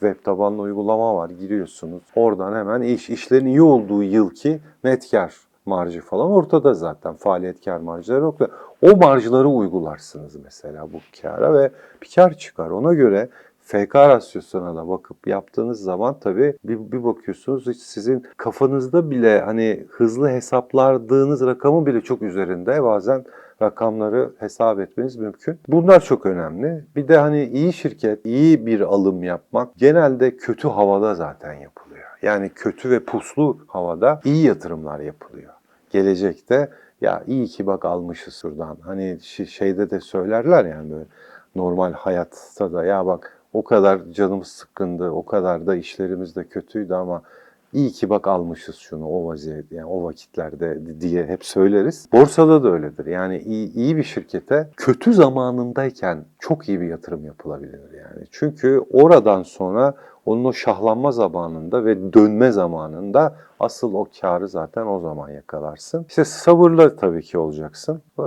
web 0.00 0.24
tabanlı 0.24 0.62
uygulama 0.62 1.16
var. 1.16 1.30
Giriyorsunuz. 1.30 2.02
Oradan 2.16 2.54
hemen 2.54 2.82
iş, 2.82 3.10
işlerin 3.10 3.46
iyi 3.46 3.62
olduğu 3.62 4.02
yılki 4.02 4.60
net 4.84 5.10
kar 5.10 5.34
marjı 5.66 6.00
falan 6.00 6.30
ortada 6.30 6.74
zaten. 6.74 7.14
Faaliyet 7.14 7.64
kar 7.64 7.78
marjları 7.78 8.20
yok 8.20 8.40
da 8.40 8.48
o 8.82 8.96
marjları 8.96 9.48
uygularsınız 9.48 10.36
mesela 10.36 10.92
bu 10.92 10.98
kara 11.22 11.54
ve 11.54 11.70
bir 12.02 12.10
kar 12.14 12.34
çıkar. 12.34 12.70
Ona 12.70 12.94
göre 12.94 13.28
FK 13.64 13.96
rasyosuna 13.96 14.76
da 14.76 14.88
bakıp 14.88 15.26
yaptığınız 15.26 15.80
zaman 15.80 16.16
tabii 16.20 16.56
bir, 16.64 16.92
bir 16.92 17.04
bakıyorsunuz 17.04 17.66
hiç 17.66 17.82
sizin 17.82 18.26
kafanızda 18.36 19.10
bile 19.10 19.40
hani 19.40 19.86
hızlı 19.90 20.28
hesapladığınız 20.28 21.46
rakamın 21.46 21.86
bile 21.86 22.00
çok 22.00 22.22
üzerinde 22.22 22.82
bazen 22.82 23.24
rakamları 23.62 24.30
hesap 24.38 24.80
etmeniz 24.80 25.16
mümkün. 25.16 25.58
Bunlar 25.68 26.00
çok 26.00 26.26
önemli. 26.26 26.84
Bir 26.96 27.08
de 27.08 27.16
hani 27.16 27.44
iyi 27.44 27.72
şirket, 27.72 28.26
iyi 28.26 28.66
bir 28.66 28.80
alım 28.80 29.22
yapmak 29.22 29.76
genelde 29.76 30.36
kötü 30.36 30.68
havada 30.68 31.14
zaten 31.14 31.52
yapılıyor. 31.52 32.08
Yani 32.22 32.48
kötü 32.48 32.90
ve 32.90 33.00
puslu 33.00 33.58
havada 33.66 34.20
iyi 34.24 34.46
yatırımlar 34.46 35.00
yapılıyor. 35.00 35.52
Gelecekte 35.90 36.70
ya 37.00 37.22
iyi 37.26 37.46
ki 37.46 37.66
bak 37.66 37.84
almışız 37.84 38.34
şuradan. 38.34 38.76
Hani 38.80 39.18
şeyde 39.48 39.90
de 39.90 40.00
söylerler 40.00 40.64
yani 40.64 40.90
böyle 40.90 41.04
normal 41.54 41.92
hayatta 41.92 42.72
da 42.72 42.84
ya 42.84 43.06
bak 43.06 43.43
o 43.54 43.64
kadar 43.64 44.00
canımız 44.12 44.48
sıkkındı, 44.48 45.10
o 45.10 45.24
kadar 45.24 45.66
da 45.66 45.76
işlerimiz 45.76 46.36
de 46.36 46.44
kötüydü 46.44 46.94
ama 46.94 47.22
iyi 47.72 47.90
ki 47.90 48.10
bak 48.10 48.26
almışız 48.26 48.76
şunu 48.76 49.08
o 49.08 49.26
vaziyet 49.26 49.72
yani 49.72 49.86
o 49.86 50.04
vakitlerde 50.04 51.00
diye 51.00 51.26
hep 51.26 51.44
söyleriz. 51.44 52.08
Borsada 52.12 52.64
da 52.64 52.68
öyledir. 52.68 53.06
Yani 53.06 53.38
iyi, 53.38 53.72
iyi 53.72 53.96
bir 53.96 54.02
şirkete 54.02 54.70
kötü 54.76 55.14
zamanındayken 55.14 56.24
çok 56.38 56.68
iyi 56.68 56.80
bir 56.80 56.86
yatırım 56.86 57.24
yapılabilir 57.24 57.80
yani. 57.98 58.26
Çünkü 58.30 58.82
oradan 58.90 59.42
sonra 59.42 59.94
onun 60.26 60.44
o 60.44 60.52
şahlanma 60.52 61.12
zamanında 61.12 61.84
ve 61.84 62.12
dönme 62.12 62.52
zamanında 62.52 63.34
asıl 63.60 63.94
o 63.94 64.06
karı 64.20 64.48
zaten 64.48 64.86
o 64.86 65.00
zaman 65.00 65.30
yakalarsın. 65.30 66.06
İşte 66.08 66.24
sabırlı 66.24 66.96
tabii 66.96 67.22
ki 67.22 67.38
olacaksın. 67.38 68.02
Ee, 68.18 68.22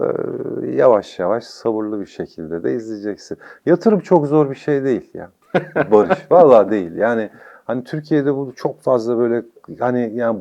yavaş 0.71 1.19
yavaş 1.19 1.43
sabırlı 1.43 1.99
bir 1.99 2.05
şekilde 2.05 2.63
de 2.63 2.75
izleyeceksin. 2.75 3.37
Yatırım 3.65 3.99
çok 3.99 4.27
zor 4.27 4.49
bir 4.49 4.55
şey 4.55 4.83
değil 4.83 5.09
ya. 5.13 5.29
Barış. 5.91 6.31
Vallahi 6.31 6.71
değil. 6.71 6.95
Yani 6.95 7.29
hani 7.65 7.83
Türkiye'de 7.83 8.35
bu 8.35 8.53
çok 8.55 8.81
fazla 8.81 9.17
böyle 9.17 9.43
hani 9.79 10.11
yani 10.15 10.39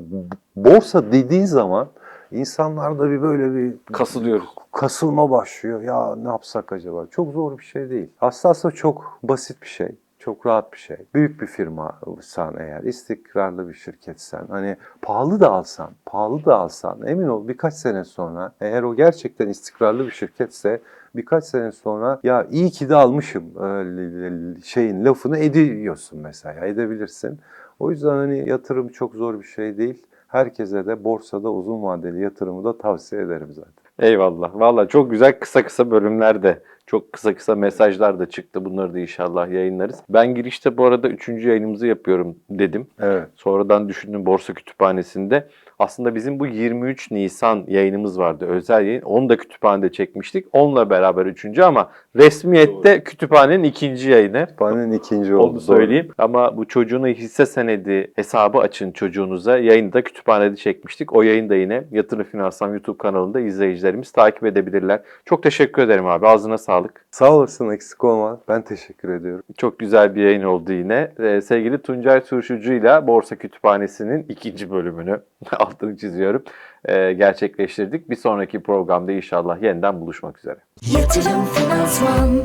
borsa 0.56 1.12
dediğin 1.12 1.44
zaman 1.44 1.88
insanlarda 2.32 3.10
bir 3.10 3.22
böyle 3.22 3.54
bir 3.54 3.74
Kasılıyoruz. 3.92 4.48
kasılma 4.72 5.30
başlıyor. 5.30 5.82
Ya 5.82 6.16
ne 6.16 6.28
yapsak 6.28 6.72
acaba? 6.72 7.06
Çok 7.10 7.32
zor 7.32 7.58
bir 7.58 7.64
şey 7.64 7.90
değil. 7.90 8.08
Aslında 8.20 8.70
çok 8.74 9.18
basit 9.22 9.62
bir 9.62 9.66
şey. 9.68 9.88
Çok 10.26 10.46
rahat 10.46 10.72
bir 10.72 10.78
şey. 10.78 10.96
Büyük 11.14 11.40
bir 11.40 11.46
firmasan 11.46 12.54
eğer, 12.58 12.82
istikrarlı 12.82 13.68
bir 13.68 13.74
şirketsen, 13.74 14.46
hani 14.50 14.76
pahalı 15.02 15.40
da 15.40 15.50
alsan, 15.50 15.90
pahalı 16.06 16.44
da 16.44 16.58
alsan 16.58 17.06
emin 17.06 17.28
ol 17.28 17.48
birkaç 17.48 17.74
sene 17.74 18.04
sonra 18.04 18.52
eğer 18.60 18.82
o 18.82 18.94
gerçekten 18.94 19.48
istikrarlı 19.48 20.06
bir 20.06 20.10
şirketse 20.10 20.80
birkaç 21.16 21.44
sene 21.44 21.72
sonra 21.72 22.20
ya 22.22 22.46
iyi 22.50 22.70
ki 22.70 22.88
de 22.88 22.94
almışım 22.94 23.44
e, 23.64 24.62
şeyin 24.64 25.04
lafını 25.04 25.38
ediyorsun 25.38 26.18
mesela, 26.22 26.66
edebilirsin. 26.66 27.38
O 27.78 27.90
yüzden 27.90 28.16
hani 28.16 28.48
yatırım 28.48 28.88
çok 28.88 29.14
zor 29.14 29.40
bir 29.40 29.46
şey 29.46 29.78
değil. 29.78 30.06
Herkese 30.28 30.86
de 30.86 31.04
borsada 31.04 31.52
uzun 31.52 31.82
vadeli 31.82 32.22
yatırımı 32.22 32.64
da 32.64 32.78
tavsiye 32.78 33.22
ederim 33.22 33.52
zaten. 33.52 33.86
Eyvallah. 33.98 34.50
Valla 34.54 34.88
çok 34.88 35.10
güzel 35.10 35.38
kısa 35.38 35.64
kısa 35.64 35.90
bölümlerde 35.90 36.62
çok 36.86 37.12
kısa 37.12 37.34
kısa 37.34 37.54
mesajlar 37.54 38.18
da 38.18 38.26
çıktı. 38.26 38.64
Bunları 38.64 38.94
da 38.94 38.98
inşallah 38.98 39.50
yayınlarız. 39.50 40.02
Ben 40.08 40.34
girişte 40.34 40.76
bu 40.76 40.84
arada 40.84 41.08
3. 41.08 41.28
yayınımızı 41.28 41.86
yapıyorum 41.86 42.36
dedim. 42.50 42.86
Evet. 43.00 43.28
Sonradan 43.36 43.88
düşündüm 43.88 44.26
Borsa 44.26 44.54
Kütüphanesi'nde. 44.54 45.48
Aslında 45.78 46.14
bizim 46.14 46.40
bu 46.40 46.46
23 46.46 47.10
Nisan 47.10 47.64
yayınımız 47.68 48.18
vardı. 48.18 48.46
Özel 48.46 48.86
yayın. 48.86 49.02
Onu 49.02 49.28
da 49.28 49.36
kütüphanede 49.36 49.92
çekmiştik. 49.92 50.46
Onunla 50.52 50.90
beraber 50.90 51.26
üçüncü 51.26 51.62
ama 51.62 51.90
resmiyette 52.16 53.04
kütüphanenin 53.04 53.64
ikinci 53.64 54.10
yayını. 54.10 54.46
Kütüphanenin 54.46 54.92
ikinci 54.92 55.34
oldu. 55.34 55.50
Onu 55.50 55.60
söyleyeyim. 55.60 56.08
Ama 56.18 56.56
bu 56.56 56.68
çocuğuna 56.68 57.06
hisse 57.06 57.46
senedi 57.46 58.12
hesabı 58.16 58.58
açın 58.58 58.92
çocuğunuza. 58.92 59.58
Yayını 59.58 59.92
da 59.92 60.02
kütüphanede 60.02 60.56
çekmiştik. 60.56 61.16
O 61.16 61.22
yayın 61.22 61.48
da 61.48 61.54
yine 61.54 61.84
Yatırım 61.90 62.24
Finansman 62.24 62.70
YouTube 62.70 62.98
kanalında 62.98 63.40
izleyicilerimiz 63.40 64.12
takip 64.12 64.44
edebilirler. 64.44 65.00
Çok 65.24 65.42
teşekkür 65.42 65.82
ederim 65.82 66.06
abi. 66.06 66.26
Ağzına 66.26 66.58
sağlık. 66.58 67.06
Sağ 67.10 67.34
olasın 67.36 67.70
eksik 67.70 68.04
olma. 68.04 68.40
Ben 68.48 68.62
teşekkür 68.62 69.08
ediyorum. 69.08 69.42
Çok 69.58 69.78
güzel 69.78 70.14
bir 70.14 70.22
yayın 70.22 70.42
oldu 70.42 70.72
yine. 70.72 71.12
Ee, 71.18 71.40
sevgili 71.40 71.78
Tuncay 71.78 72.24
Turşucu 72.24 72.72
ile 72.72 73.06
Borsa 73.06 73.36
Kütüphanesi'nin 73.36 74.26
ikinci 74.28 74.70
bölümünü 74.70 75.20
altını 75.66 75.96
çiziyorum. 75.96 76.42
ee, 76.84 77.12
gerçekleştirdik. 77.12 78.10
Bir 78.10 78.16
sonraki 78.16 78.62
programda 78.62 79.12
inşallah 79.12 79.62
yeniden 79.62 80.00
buluşmak 80.00 80.38
üzere. 80.38 80.56
Yatırım 80.98 81.44
Finansman 81.44 82.42